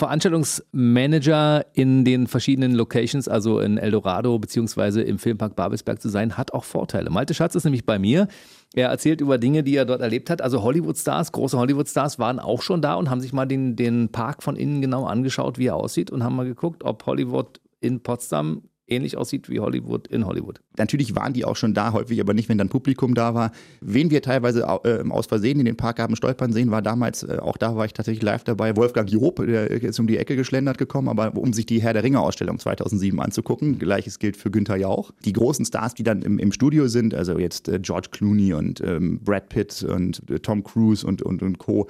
Veranstaltungsmanager 0.73 1.67
in 1.75 2.05
den 2.05 2.27
verschiedenen 2.27 2.75
Locations, 2.75 3.29
also 3.29 3.61
in 3.61 3.79
Eldorado 3.79 4.39
beziehungsweise 4.39 5.03
im 5.03 5.19
Filmpark 5.19 5.57
Babelsberg 5.57 6.01
zu 6.01 6.09
sein, 6.09 6.37
hat 6.37 6.53
auch 6.53 6.65
Vorteile. 6.65 7.11
Malte 7.11 7.35
Schatz 7.35 7.55
ist 7.55 7.65
nämlich 7.65 7.87
bei 7.87 7.99
mir. 7.99 8.29
Er 8.75 8.89
erzählt 8.89 9.21
über 9.21 9.39
Dinge, 9.39 9.63
die 9.63 9.77
er 9.77 9.85
dort 9.85 10.01
erlebt 10.01 10.31
hat. 10.31 10.43
Also 10.43 10.63
Hollywood-Stars, 10.63 11.33
große 11.33 11.57
Hollywood-Stars 11.57 12.19
waren 12.19 12.41
auch 12.41 12.63
schon 12.63 12.83
da 12.83 12.95
und 12.95 13.09
haben 13.09 13.21
sich 13.21 13.33
mal 13.33 13.47
den, 13.47 13.77
den 13.77 14.11
Park 14.11 14.43
von 14.43 14.57
innen 14.57 14.81
genau 14.81 15.05
angeschaut, 15.05 15.59
wie 15.59 15.67
er 15.67 15.77
aussieht 15.77 16.11
und 16.11 16.25
haben 16.25 16.37
mal 16.37 16.47
geguckt, 16.47 16.83
ob 16.85 17.07
Hollywood 17.07 17.61
in 17.81 18.01
Potsdam 18.01 18.63
ähnlich 18.87 19.17
aussieht 19.17 19.49
wie 19.49 19.61
Hollywood 19.61 20.07
in 20.09 20.27
Hollywood. 20.27 20.61
Natürlich 20.77 21.17
waren 21.17 21.33
die 21.33 21.45
auch 21.45 21.57
schon 21.57 21.75
da, 21.75 21.93
häufig 21.93 22.21
aber 22.21 22.35
nicht, 22.35 22.49
wenn 22.49 22.59
dann 22.59 22.69
Publikum 22.69 23.15
da 23.15 23.35
war. 23.35 23.53
Wen 23.81 24.11
wir 24.11 24.23
teilweise 24.23 24.63
äh, 24.85 25.03
aus 25.09 25.27
Versehen 25.27 25.59
in 25.59 25.67
den 25.67 25.77
Park 25.77 25.99
haben 25.99 26.17
stolpern 26.17 26.53
sehen, 26.53 26.71
war 26.71 26.83
damals, 26.83 27.23
äh, 27.23 27.39
auch 27.41 27.57
da 27.57 27.77
war 27.77 27.87
ich 27.87 27.93
tatsächlich 27.93 28.23
live 28.23 28.45
dabei, 28.45 28.77
Wolfgang 28.77 29.11
Job, 29.11 29.37
der 29.37 29.71
ist 29.71 29.99
um 29.99 30.07
die 30.07 30.19
Ecke 30.19 30.37
geschlendert 30.37 30.79
gekommen, 30.79 31.09
aber 31.09 31.37
um 31.37 31.53
sich 31.53 31.67
die 31.67 31.81
Herr 31.81 31.93
der 31.93 32.03
Ringe 32.03 32.21
Ausstellung 32.21 32.59
2007 32.59 33.19
anzugucken. 33.21 33.79
Gleiches 33.79 34.19
gilt 34.19 34.37
für 34.37 34.51
Günther 34.51 34.77
Jauch. 34.77 35.13
Die 35.25 35.33
großen 35.33 35.65
Stars, 35.65 35.95
die 35.95 36.03
dann 36.03 36.23
im, 36.23 36.39
im 36.39 36.53
Studio 36.53 36.89
sind, 36.89 37.15
also 37.15 37.39
jetzt 37.39 37.69
äh, 37.69 37.79
George 37.81 38.09
Clooney 38.11 38.55
und 38.55 38.81
ähm, 38.81 39.21
Brad 39.23 39.49
Pitt 39.49 39.83
und 39.83 40.23
äh, 40.31 40.39
Tom 40.41 40.63
Cruise 40.63 41.07
und, 41.07 41.23
und, 41.23 41.43
und 41.43 41.59
Co., 41.59 41.89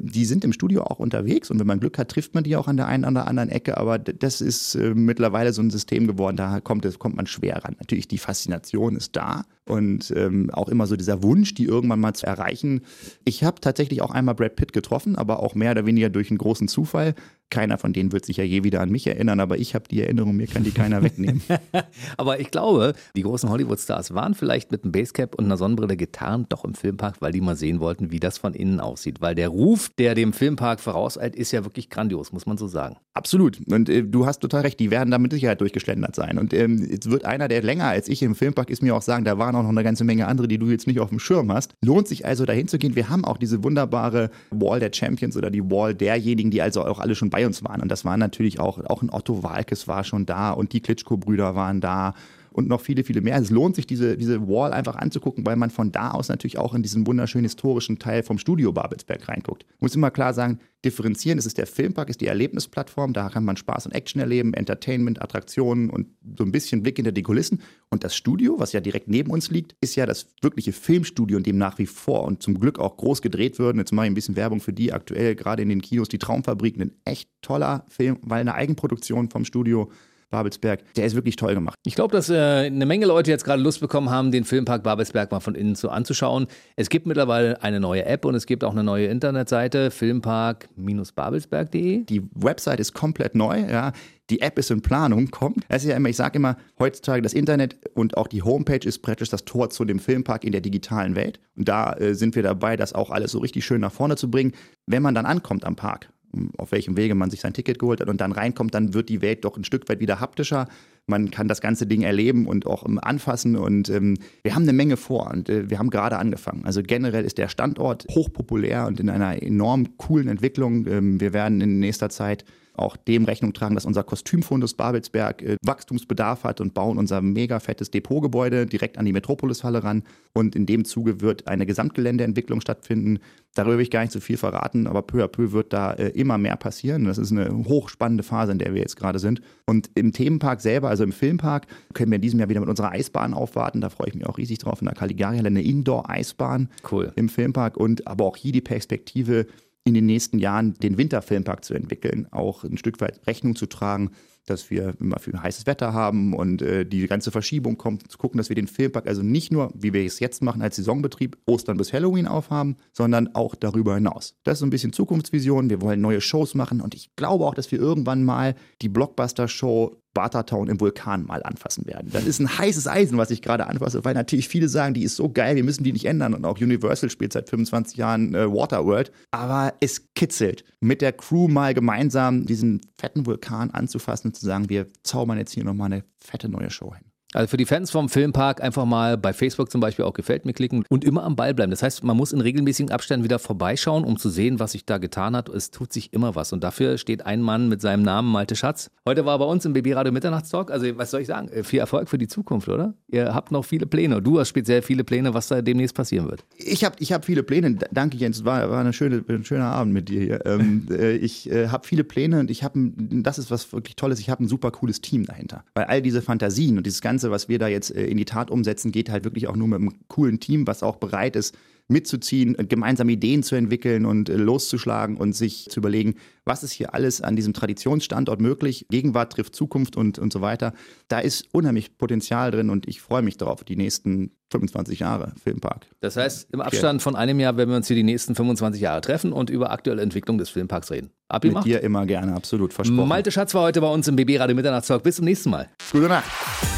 die 0.00 0.24
sind 0.24 0.44
im 0.44 0.52
Studio 0.52 0.82
auch 0.82 0.98
unterwegs 0.98 1.50
und 1.50 1.58
wenn 1.58 1.66
man 1.66 1.80
Glück 1.80 1.98
hat, 1.98 2.10
trifft 2.10 2.34
man 2.34 2.44
die 2.44 2.56
auch 2.56 2.68
an 2.68 2.76
der 2.76 2.86
einen 2.86 3.04
oder 3.04 3.26
anderen 3.26 3.48
Ecke, 3.48 3.78
aber 3.78 3.98
das 3.98 4.40
ist 4.40 4.74
äh, 4.74 4.94
mittlerweile 4.94 5.52
so 5.52 5.62
ein 5.62 5.70
System 5.70 6.06
geworden, 6.06 6.36
da 6.36 6.60
kommt, 6.60 6.98
kommt 6.98 7.16
man 7.16 7.26
schwer 7.26 7.64
ran. 7.64 7.76
Natürlich, 7.78 8.08
die 8.08 8.18
Faszination 8.18 8.96
ist 8.96 9.16
da 9.16 9.44
und 9.64 10.12
ähm, 10.16 10.50
auch 10.52 10.68
immer 10.68 10.86
so 10.86 10.96
dieser 10.96 11.22
Wunsch, 11.22 11.54
die 11.54 11.64
irgendwann 11.64 12.00
mal 12.00 12.14
zu 12.14 12.26
erreichen. 12.26 12.82
Ich 13.24 13.44
habe 13.44 13.60
tatsächlich 13.60 14.02
auch 14.02 14.10
einmal 14.10 14.34
Brad 14.34 14.56
Pitt 14.56 14.72
getroffen, 14.72 15.16
aber 15.16 15.42
auch 15.42 15.54
mehr 15.54 15.72
oder 15.72 15.86
weniger 15.86 16.10
durch 16.10 16.30
einen 16.30 16.38
großen 16.38 16.68
Zufall. 16.68 17.14
Keiner 17.50 17.78
von 17.78 17.92
denen 17.92 18.12
wird 18.12 18.26
sich 18.26 18.36
ja 18.36 18.44
je 18.44 18.64
wieder 18.64 18.80
an 18.80 18.90
mich 18.90 19.06
erinnern, 19.06 19.40
aber 19.40 19.58
ich 19.58 19.74
habe 19.74 19.86
die 19.90 20.02
Erinnerung, 20.02 20.36
mir 20.36 20.46
kann 20.46 20.64
die 20.64 20.70
keiner 20.70 21.02
wegnehmen. 21.02 21.42
aber 22.16 22.40
ich 22.40 22.50
glaube, 22.50 22.94
die 23.16 23.22
großen 23.22 23.48
Hollywood-Stars 23.48 24.14
waren 24.14 24.34
vielleicht 24.34 24.70
mit 24.70 24.84
einem 24.84 24.92
Basecap 24.92 25.34
und 25.34 25.46
einer 25.46 25.56
Sonnenbrille 25.56 25.96
getarnt 25.96 26.52
doch 26.52 26.64
im 26.64 26.74
Filmpark, 26.74 27.20
weil 27.20 27.32
die 27.32 27.40
mal 27.40 27.56
sehen 27.56 27.80
wollten, 27.80 28.10
wie 28.10 28.20
das 28.20 28.38
von 28.38 28.54
innen 28.54 28.80
aussieht. 28.80 29.20
Weil 29.20 29.34
der 29.34 29.48
Ruf, 29.48 29.90
der 29.98 30.14
dem 30.14 30.32
Filmpark 30.32 30.80
vorauseilt, 30.80 31.36
ist 31.36 31.52
ja 31.52 31.64
wirklich 31.64 31.88
grandios, 31.88 32.32
muss 32.32 32.46
man 32.46 32.58
so 32.58 32.66
sagen. 32.66 32.96
Absolut. 33.14 33.60
Und 33.70 33.88
äh, 33.88 34.04
du 34.04 34.26
hast 34.26 34.40
total 34.40 34.62
recht, 34.62 34.78
die 34.78 34.90
werden 34.90 35.10
da 35.10 35.18
mit 35.18 35.32
Sicherheit 35.32 35.60
durchgeschlendert 35.60 36.14
sein. 36.14 36.38
Und 36.38 36.52
ähm, 36.52 36.86
jetzt 36.90 37.10
wird 37.10 37.24
einer, 37.24 37.48
der 37.48 37.62
länger 37.62 37.86
als 37.86 38.08
ich 38.08 38.22
im 38.22 38.34
Filmpark 38.34 38.70
ist, 38.70 38.82
mir 38.82 38.94
auch 38.94 39.02
sagen, 39.02 39.24
da 39.24 39.38
waren 39.38 39.56
auch 39.56 39.62
noch 39.62 39.70
eine 39.70 39.82
ganze 39.82 40.04
Menge 40.04 40.26
andere, 40.26 40.48
die 40.48 40.58
du 40.58 40.66
jetzt 40.66 40.86
nicht 40.86 41.00
auf 41.00 41.08
dem 41.08 41.18
Schirm 41.18 41.50
hast. 41.50 41.72
Lohnt 41.84 42.08
sich 42.08 42.26
also 42.26 42.44
dahin 42.44 42.68
zu 42.68 42.78
gehen. 42.78 42.94
Wir 42.94 43.08
haben 43.08 43.24
auch 43.24 43.38
diese 43.38 43.64
wunderbare 43.64 44.30
Wall 44.50 44.80
der 44.80 44.90
Champions 44.92 45.36
oder 45.36 45.50
die 45.50 45.62
Wall 45.70 45.94
derjenigen, 45.94 46.50
die 46.50 46.62
also 46.62 46.84
auch 46.84 46.98
alle 46.98 47.14
schon 47.14 47.30
bei 47.30 47.37
uns 47.46 47.64
waren. 47.64 47.80
Und 47.80 47.88
das 47.88 48.04
waren 48.04 48.20
natürlich 48.20 48.60
auch, 48.60 48.78
auch 48.84 49.02
ein 49.02 49.10
Otto 49.10 49.42
Walkes 49.42 49.88
war 49.88 50.04
schon 50.04 50.26
da 50.26 50.50
und 50.50 50.72
die 50.72 50.80
Klitschko-Brüder 50.80 51.54
waren 51.54 51.80
da 51.80 52.14
und 52.52 52.68
noch 52.68 52.80
viele, 52.80 53.04
viele 53.04 53.20
mehr. 53.20 53.36
Es 53.36 53.50
lohnt 53.50 53.76
sich, 53.76 53.86
diese, 53.86 54.16
diese 54.16 54.48
Wall 54.48 54.72
einfach 54.72 54.96
anzugucken, 54.96 55.46
weil 55.46 55.56
man 55.56 55.70
von 55.70 55.92
da 55.92 56.10
aus 56.10 56.28
natürlich 56.28 56.58
auch 56.58 56.74
in 56.74 56.82
diesen 56.82 57.06
wunderschönen 57.06 57.44
historischen 57.44 57.98
Teil 57.98 58.22
vom 58.22 58.38
Studio 58.38 58.72
Babelsberg 58.72 59.28
reinguckt. 59.28 59.66
Muss 59.80 59.94
immer 59.94 60.10
klar 60.10 60.34
sagen, 60.34 60.58
differenzieren, 60.84 61.38
es 61.38 61.46
ist 61.46 61.58
der 61.58 61.66
Filmpark, 61.66 62.08
ist 62.08 62.20
die 62.20 62.26
Erlebnisplattform, 62.26 63.12
da 63.12 63.28
kann 63.30 63.44
man 63.44 63.56
Spaß 63.56 63.86
und 63.86 63.92
Action 63.92 64.20
erleben, 64.20 64.54
Entertainment, 64.54 65.20
Attraktionen 65.20 65.90
und 65.90 66.06
so 66.36 66.44
ein 66.44 66.52
bisschen 66.52 66.82
Blick 66.82 66.96
hinter 66.96 67.10
die 67.10 67.22
Kulissen. 67.22 67.62
Und 67.90 68.04
das 68.04 68.14
Studio, 68.14 68.58
was 68.58 68.72
ja 68.72 68.80
direkt 68.80 69.08
neben 69.08 69.30
uns 69.30 69.50
liegt, 69.50 69.74
ist 69.80 69.96
ja 69.96 70.06
das 70.06 70.26
wirkliche 70.40 70.72
Filmstudio, 70.72 71.36
in 71.36 71.42
dem 71.42 71.58
nach 71.58 71.78
wie 71.78 71.86
vor 71.86 72.24
und 72.24 72.42
zum 72.42 72.60
Glück 72.60 72.78
auch 72.78 72.96
groß 72.96 73.22
gedreht 73.22 73.58
wird. 73.58 73.76
Jetzt 73.76 73.92
mache 73.92 74.06
ich 74.06 74.12
ein 74.12 74.14
bisschen 74.14 74.36
Werbung 74.36 74.60
für 74.60 74.72
die 74.72 74.92
aktuell, 74.92 75.34
gerade 75.34 75.62
in 75.62 75.68
den 75.68 75.82
Kinos, 75.82 76.08
die 76.08 76.18
Traumfabrik, 76.18 76.78
ein 76.78 76.92
echt 77.04 77.28
toller 77.42 77.84
Film, 77.88 78.18
weil 78.22 78.40
eine 78.40 78.54
Eigenproduktion 78.54 79.30
vom 79.30 79.44
Studio 79.44 79.90
Babelsberg, 80.30 80.80
der 80.94 81.06
ist 81.06 81.14
wirklich 81.14 81.36
toll 81.36 81.54
gemacht. 81.54 81.76
Ich 81.84 81.94
glaube, 81.94 82.12
dass 82.12 82.28
äh, 82.28 82.36
eine 82.36 82.86
Menge 82.86 83.06
Leute 83.06 83.30
jetzt 83.30 83.44
gerade 83.44 83.62
Lust 83.62 83.80
bekommen 83.80 84.10
haben, 84.10 84.30
den 84.30 84.44
Filmpark 84.44 84.82
Babelsberg 84.82 85.30
mal 85.30 85.40
von 85.40 85.54
innen 85.54 85.74
zu 85.74 85.90
anzuschauen. 85.90 86.46
Es 86.76 86.90
gibt 86.90 87.06
mittlerweile 87.06 87.62
eine 87.62 87.80
neue 87.80 88.04
App 88.04 88.24
und 88.24 88.34
es 88.34 88.46
gibt 88.46 88.64
auch 88.64 88.72
eine 88.72 88.84
neue 88.84 89.06
Internetseite, 89.06 89.90
filmpark-babelsberg.de. 89.90 92.04
Die 92.04 92.22
Website 92.34 92.80
ist 92.80 92.92
komplett 92.92 93.34
neu, 93.34 93.60
ja. 93.60 93.92
Die 94.30 94.42
App 94.42 94.58
ist 94.58 94.70
in 94.70 94.82
Planung, 94.82 95.30
kommt. 95.30 95.64
Das 95.68 95.84
ist 95.84 95.88
ja 95.88 95.96
immer, 95.96 96.10
ich 96.10 96.16
sage 96.16 96.36
immer, 96.36 96.58
heutzutage 96.78 97.22
das 97.22 97.32
Internet 97.32 97.78
und 97.94 98.18
auch 98.18 98.26
die 98.26 98.42
Homepage 98.42 98.86
ist 98.86 98.98
praktisch 98.98 99.30
das 99.30 99.46
Tor 99.46 99.70
zu 99.70 99.86
dem 99.86 99.98
Filmpark 99.98 100.44
in 100.44 100.52
der 100.52 100.60
digitalen 100.60 101.16
Welt. 101.16 101.40
Und 101.56 101.68
da 101.68 101.94
äh, 101.94 102.14
sind 102.14 102.36
wir 102.36 102.42
dabei, 102.42 102.76
das 102.76 102.92
auch 102.92 103.10
alles 103.10 103.32
so 103.32 103.38
richtig 103.38 103.64
schön 103.64 103.80
nach 103.80 103.92
vorne 103.92 104.16
zu 104.16 104.30
bringen. 104.30 104.52
Wenn 104.86 105.02
man 105.02 105.14
dann 105.14 105.24
ankommt 105.24 105.64
am 105.64 105.76
Park, 105.76 106.10
auf 106.56 106.72
welchem 106.72 106.96
Wege 106.96 107.14
man 107.14 107.30
sich 107.30 107.40
sein 107.40 107.52
Ticket 107.52 107.78
geholt 107.78 108.00
hat 108.00 108.08
und 108.08 108.20
dann 108.20 108.32
reinkommt, 108.32 108.74
dann 108.74 108.94
wird 108.94 109.08
die 109.08 109.22
Welt 109.22 109.44
doch 109.44 109.56
ein 109.56 109.64
Stück 109.64 109.88
weit 109.88 110.00
wieder 110.00 110.20
haptischer. 110.20 110.68
Man 111.06 111.30
kann 111.30 111.48
das 111.48 111.60
ganze 111.60 111.86
Ding 111.86 112.02
erleben 112.02 112.46
und 112.46 112.66
auch 112.66 112.84
anfassen 112.84 113.56
und 113.56 113.88
ähm, 113.88 114.18
wir 114.42 114.54
haben 114.54 114.62
eine 114.62 114.74
Menge 114.74 114.96
vor 114.96 115.30
und 115.32 115.48
äh, 115.48 115.70
wir 115.70 115.78
haben 115.78 115.90
gerade 115.90 116.18
angefangen. 116.18 116.64
Also 116.64 116.82
generell 116.82 117.24
ist 117.24 117.38
der 117.38 117.48
Standort 117.48 118.06
hochpopulär 118.10 118.86
und 118.86 119.00
in 119.00 119.08
einer 119.08 119.42
enorm 119.42 119.96
coolen 119.96 120.28
Entwicklung. 120.28 120.86
Ähm, 120.86 121.20
wir 121.20 121.32
werden 121.32 121.60
in 121.60 121.78
nächster 121.78 122.10
Zeit 122.10 122.44
auch 122.78 122.96
dem 122.96 123.24
Rechnung 123.24 123.52
tragen, 123.52 123.74
dass 123.74 123.84
unser 123.84 124.02
Kostümfundus 124.02 124.74
Babelsberg 124.74 125.42
äh, 125.42 125.56
Wachstumsbedarf 125.64 126.44
hat 126.44 126.60
und 126.60 126.74
bauen 126.74 126.98
unser 126.98 127.20
mega 127.20 127.60
fettes 127.60 127.90
Depotgebäude 127.90 128.66
direkt 128.66 128.98
an 128.98 129.04
die 129.04 129.12
Metropolishalle 129.12 129.82
ran. 129.82 130.02
Und 130.32 130.54
in 130.54 130.66
dem 130.66 130.84
Zuge 130.84 131.20
wird 131.20 131.48
eine 131.48 131.66
Gesamtgeländeentwicklung 131.66 132.60
stattfinden. 132.60 133.18
Darüber 133.54 133.76
will 133.76 133.82
ich 133.82 133.90
gar 133.90 134.02
nicht 134.02 134.12
so 134.12 134.20
viel 134.20 134.36
verraten, 134.36 134.86
aber 134.86 135.02
peu 135.02 135.24
à 135.24 135.28
peu 135.28 135.52
wird 135.52 135.72
da 135.72 135.92
äh, 135.92 136.08
immer 136.10 136.38
mehr 136.38 136.56
passieren. 136.56 137.04
Das 137.04 137.18
ist 137.18 137.32
eine 137.32 137.50
hochspannende 137.66 138.22
Phase, 138.22 138.52
in 138.52 138.58
der 138.58 138.74
wir 138.74 138.80
jetzt 138.80 138.96
gerade 138.96 139.18
sind. 139.18 139.40
Und 139.66 139.90
im 139.94 140.12
Themenpark 140.12 140.60
selber, 140.60 140.88
also 140.88 141.04
im 141.04 141.12
Filmpark, 141.12 141.66
können 141.94 142.10
wir 142.10 142.16
in 142.16 142.22
diesem 142.22 142.38
Jahr 142.38 142.48
wieder 142.48 142.60
mit 142.60 142.68
unserer 142.68 142.92
Eisbahn 142.92 143.34
aufwarten. 143.34 143.80
Da 143.80 143.88
freue 143.88 144.08
ich 144.08 144.14
mich 144.14 144.26
auch 144.26 144.38
riesig 144.38 144.58
drauf. 144.58 144.80
In 144.80 144.86
der 144.86 144.94
Caligari-Halle 144.94 145.48
eine 145.48 145.62
Indoor-Eisbahn 145.62 146.68
cool. 146.92 147.12
im 147.16 147.28
Filmpark 147.28 147.76
und 147.76 148.06
aber 148.06 148.24
auch 148.24 148.36
hier 148.36 148.52
die 148.52 148.60
Perspektive, 148.60 149.46
in 149.88 149.94
den 149.94 150.06
nächsten 150.06 150.38
Jahren 150.38 150.74
den 150.74 150.98
Winterfilmpark 150.98 151.64
zu 151.64 151.74
entwickeln, 151.74 152.28
auch 152.30 152.64
ein 152.64 152.78
Stück 152.78 153.00
weit 153.00 153.26
Rechnung 153.26 153.56
zu 153.56 153.66
tragen, 153.66 154.12
dass 154.48 154.70
wir 154.70 154.94
immer 155.00 155.18
viel 155.18 155.38
heißes 155.38 155.66
Wetter 155.66 155.92
haben 155.92 156.34
und 156.34 156.62
äh, 156.62 156.84
die 156.84 157.06
ganze 157.06 157.30
Verschiebung 157.30 157.76
kommt, 157.76 158.10
zu 158.10 158.18
gucken, 158.18 158.38
dass 158.38 158.48
wir 158.48 158.56
den 158.56 158.66
Filmpark 158.66 159.06
also 159.06 159.22
nicht 159.22 159.52
nur, 159.52 159.70
wie 159.74 159.92
wir 159.92 160.04
es 160.04 160.20
jetzt 160.20 160.42
machen, 160.42 160.62
als 160.62 160.76
Saisonbetrieb 160.76 161.36
Ostern 161.46 161.76
bis 161.76 161.92
Halloween 161.92 162.26
aufhaben, 162.26 162.76
sondern 162.92 163.34
auch 163.34 163.54
darüber 163.54 163.94
hinaus. 163.94 164.36
Das 164.44 164.54
ist 164.54 164.60
so 164.60 164.66
ein 164.66 164.70
bisschen 164.70 164.92
Zukunftsvision. 164.92 165.70
Wir 165.70 165.80
wollen 165.80 166.00
neue 166.00 166.20
Shows 166.20 166.54
machen 166.54 166.80
und 166.80 166.94
ich 166.94 167.14
glaube 167.16 167.44
auch, 167.44 167.54
dass 167.54 167.70
wir 167.70 167.78
irgendwann 167.78 168.24
mal 168.24 168.54
die 168.82 168.88
Blockbuster-Show 168.88 170.00
Bartertown 170.14 170.68
im 170.68 170.80
Vulkan 170.80 171.24
mal 171.24 171.42
anfassen 171.42 171.86
werden. 171.86 172.10
Das 172.12 172.24
ist 172.24 172.40
ein 172.40 172.58
heißes 172.58 172.86
Eisen, 172.86 173.18
was 173.18 173.30
ich 173.30 173.42
gerade 173.42 173.66
anfasse, 173.66 174.04
weil 174.04 174.14
natürlich 174.14 174.48
viele 174.48 174.68
sagen, 174.68 174.94
die 174.94 175.02
ist 175.02 175.16
so 175.16 175.28
geil, 175.28 175.56
wir 175.56 175.64
müssen 175.64 175.84
die 175.84 175.92
nicht 175.92 176.06
ändern. 176.06 176.34
Und 176.34 176.44
auch 176.44 176.60
Universal 176.60 177.10
spielt 177.10 177.32
seit 177.32 177.48
25 177.48 177.96
Jahren 177.96 178.34
äh, 178.34 178.50
Waterworld. 178.50 179.12
Aber 179.30 179.74
es 179.80 180.12
kitzelt, 180.14 180.64
mit 180.80 181.02
der 181.02 181.12
Crew 181.12 181.48
mal 181.48 181.74
gemeinsam 181.74 182.46
diesen 182.46 182.80
fetten 182.98 183.26
Vulkan 183.26 183.70
anzufassen 183.70 184.28
und 184.28 184.34
zu 184.34 184.44
sagen, 184.44 184.68
wir 184.68 184.86
zaubern 185.02 185.38
jetzt 185.38 185.52
hier 185.52 185.64
nochmal 185.64 185.92
eine 185.92 186.04
fette 186.20 186.48
neue 186.48 186.70
Show 186.70 186.94
hin. 186.94 187.07
Also 187.34 187.48
für 187.48 187.56
die 187.58 187.66
Fans 187.66 187.90
vom 187.90 188.08
Filmpark 188.08 188.62
einfach 188.62 188.86
mal 188.86 189.18
bei 189.18 189.34
Facebook 189.34 189.70
zum 189.70 189.82
Beispiel 189.82 190.06
auch 190.06 190.14
gefällt 190.14 190.46
mir 190.46 190.54
klicken 190.54 190.84
und 190.88 191.04
immer 191.04 191.24
am 191.24 191.36
Ball 191.36 191.52
bleiben. 191.52 191.70
Das 191.70 191.82
heißt, 191.82 192.02
man 192.02 192.16
muss 192.16 192.32
in 192.32 192.40
regelmäßigen 192.40 192.90
Abständen 192.90 193.22
wieder 193.22 193.38
vorbeischauen, 193.38 194.04
um 194.04 194.16
zu 194.16 194.30
sehen, 194.30 194.58
was 194.60 194.72
sich 194.72 194.86
da 194.86 194.96
getan 194.96 195.36
hat. 195.36 195.50
Es 195.50 195.70
tut 195.70 195.92
sich 195.92 196.14
immer 196.14 196.34
was. 196.36 196.54
Und 196.54 196.64
dafür 196.64 196.96
steht 196.96 197.26
ein 197.26 197.42
Mann 197.42 197.68
mit 197.68 197.82
seinem 197.82 198.02
Namen 198.02 198.32
Malte 198.32 198.56
Schatz. 198.56 198.90
Heute 199.06 199.26
war 199.26 199.34
er 199.34 199.38
bei 199.40 199.44
uns 199.44 199.66
im 199.66 199.74
BB 199.74 199.94
Radio 199.94 200.10
Mitternachtstalk. 200.12 200.70
Also 200.70 200.86
was 200.96 201.10
soll 201.10 201.20
ich 201.20 201.26
sagen? 201.26 201.48
Äh, 201.48 201.64
viel 201.64 201.80
Erfolg 201.80 202.08
für 202.08 202.16
die 202.16 202.28
Zukunft, 202.28 202.68
oder? 202.68 202.94
Ihr 203.08 203.34
habt 203.34 203.52
noch 203.52 203.64
viele 203.64 203.86
Pläne. 203.86 204.22
Du 204.22 204.40
hast 204.40 204.48
speziell 204.48 204.80
viele 204.80 205.04
Pläne, 205.04 205.34
was 205.34 205.48
da 205.48 205.60
demnächst 205.60 205.94
passieren 205.94 206.30
wird. 206.30 206.44
Ich 206.56 206.82
habe 206.84 206.96
ich 206.98 207.12
hab 207.12 207.26
viele 207.26 207.42
Pläne. 207.42 207.76
Danke, 207.92 208.16
Jens. 208.16 208.46
War, 208.46 208.70
war 208.70 208.80
eine 208.80 208.94
schöne, 208.94 209.22
ein 209.28 209.44
schöner 209.44 209.66
Abend 209.66 209.92
mit 209.92 210.08
dir 210.08 210.20
hier. 210.20 210.46
Ähm, 210.46 210.86
äh, 210.90 211.16
ich 211.16 211.50
äh, 211.50 211.68
habe 211.68 211.86
viele 211.86 212.04
Pläne 212.04 212.40
und 212.40 212.50
ich 212.50 212.64
habe, 212.64 212.92
das 212.96 213.38
ist 213.38 213.50
was 213.50 213.70
wirklich 213.72 213.96
Tolles, 213.96 214.18
ich 214.18 214.30
habe 214.30 214.44
ein 214.44 214.48
super 214.48 214.70
cooles 214.70 215.02
Team 215.02 215.26
dahinter. 215.26 215.64
Weil 215.74 215.84
all 215.84 216.00
diese 216.00 216.22
Fantasien 216.22 216.78
und 216.78 216.86
dieses 216.86 217.02
Ganze, 217.02 217.17
was 217.22 217.48
wir 217.48 217.58
da 217.58 217.68
jetzt 217.68 217.94
äh, 217.94 218.06
in 218.06 218.16
die 218.16 218.24
Tat 218.24 218.50
umsetzen, 218.50 218.92
geht 218.92 219.10
halt 219.10 219.24
wirklich 219.24 219.48
auch 219.48 219.56
nur 219.56 219.68
mit 219.68 219.80
einem 219.80 219.92
coolen 220.08 220.40
Team, 220.40 220.66
was 220.66 220.82
auch 220.82 220.96
bereit 220.96 221.36
ist, 221.36 221.56
mitzuziehen, 221.88 222.54
gemeinsam 222.68 223.08
Ideen 223.08 223.42
zu 223.42 223.56
entwickeln 223.56 224.04
und 224.04 224.28
äh, 224.28 224.36
loszuschlagen 224.36 225.16
und 225.16 225.34
sich 225.34 225.66
zu 225.70 225.80
überlegen, 225.80 226.16
was 226.44 226.62
ist 226.62 226.72
hier 226.72 226.94
alles 226.94 227.22
an 227.22 227.34
diesem 227.34 227.54
Traditionsstandort 227.54 228.40
möglich. 228.40 228.86
Gegenwart 228.90 229.32
trifft 229.32 229.56
Zukunft 229.56 229.96
und, 229.96 230.18
und 230.18 230.32
so 230.32 230.40
weiter. 230.40 230.74
Da 231.08 231.18
ist 231.18 231.46
unheimlich 231.52 231.96
Potenzial 231.96 232.50
drin 232.50 232.70
und 232.70 232.86
ich 232.86 233.00
freue 233.00 233.22
mich 233.22 233.38
darauf, 233.38 233.64
die 233.64 233.76
nächsten 233.76 234.32
25 234.50 235.00
Jahre 235.00 235.32
Filmpark. 235.42 235.86
Das 236.00 236.16
heißt, 236.16 236.48
im 236.52 236.60
Abstand 236.60 237.02
von 237.02 237.16
einem 237.16 237.40
Jahr 237.40 237.56
werden 237.56 237.70
wir 237.70 237.76
uns 237.76 237.86
hier 237.86 237.96
die 237.96 238.02
nächsten 238.02 238.34
25 238.34 238.80
Jahre 238.80 239.00
treffen 239.00 239.32
und 239.32 239.50
über 239.50 239.70
aktuelle 239.70 240.02
Entwicklung 240.02 240.38
des 240.38 240.50
Filmparks 240.50 240.90
reden. 240.90 241.10
Abgemacht? 241.28 241.66
Mit 241.66 241.74
dir 241.74 241.82
immer 241.82 242.06
gerne, 242.06 242.34
absolut, 242.34 242.72
versprochen. 242.72 243.08
Malte 243.08 243.30
Schatz 243.30 243.54
war 243.54 243.62
heute 243.62 243.80
bei 243.80 243.90
uns 243.90 244.08
im 244.08 244.16
BB 244.16 244.38
Radio 244.38 244.56
Mitternachtstalk. 244.56 245.02
Bis 245.02 245.16
zum 245.16 245.24
nächsten 245.24 245.50
Mal. 245.50 245.68
Gute 245.92 246.08
Nacht. 246.08 246.77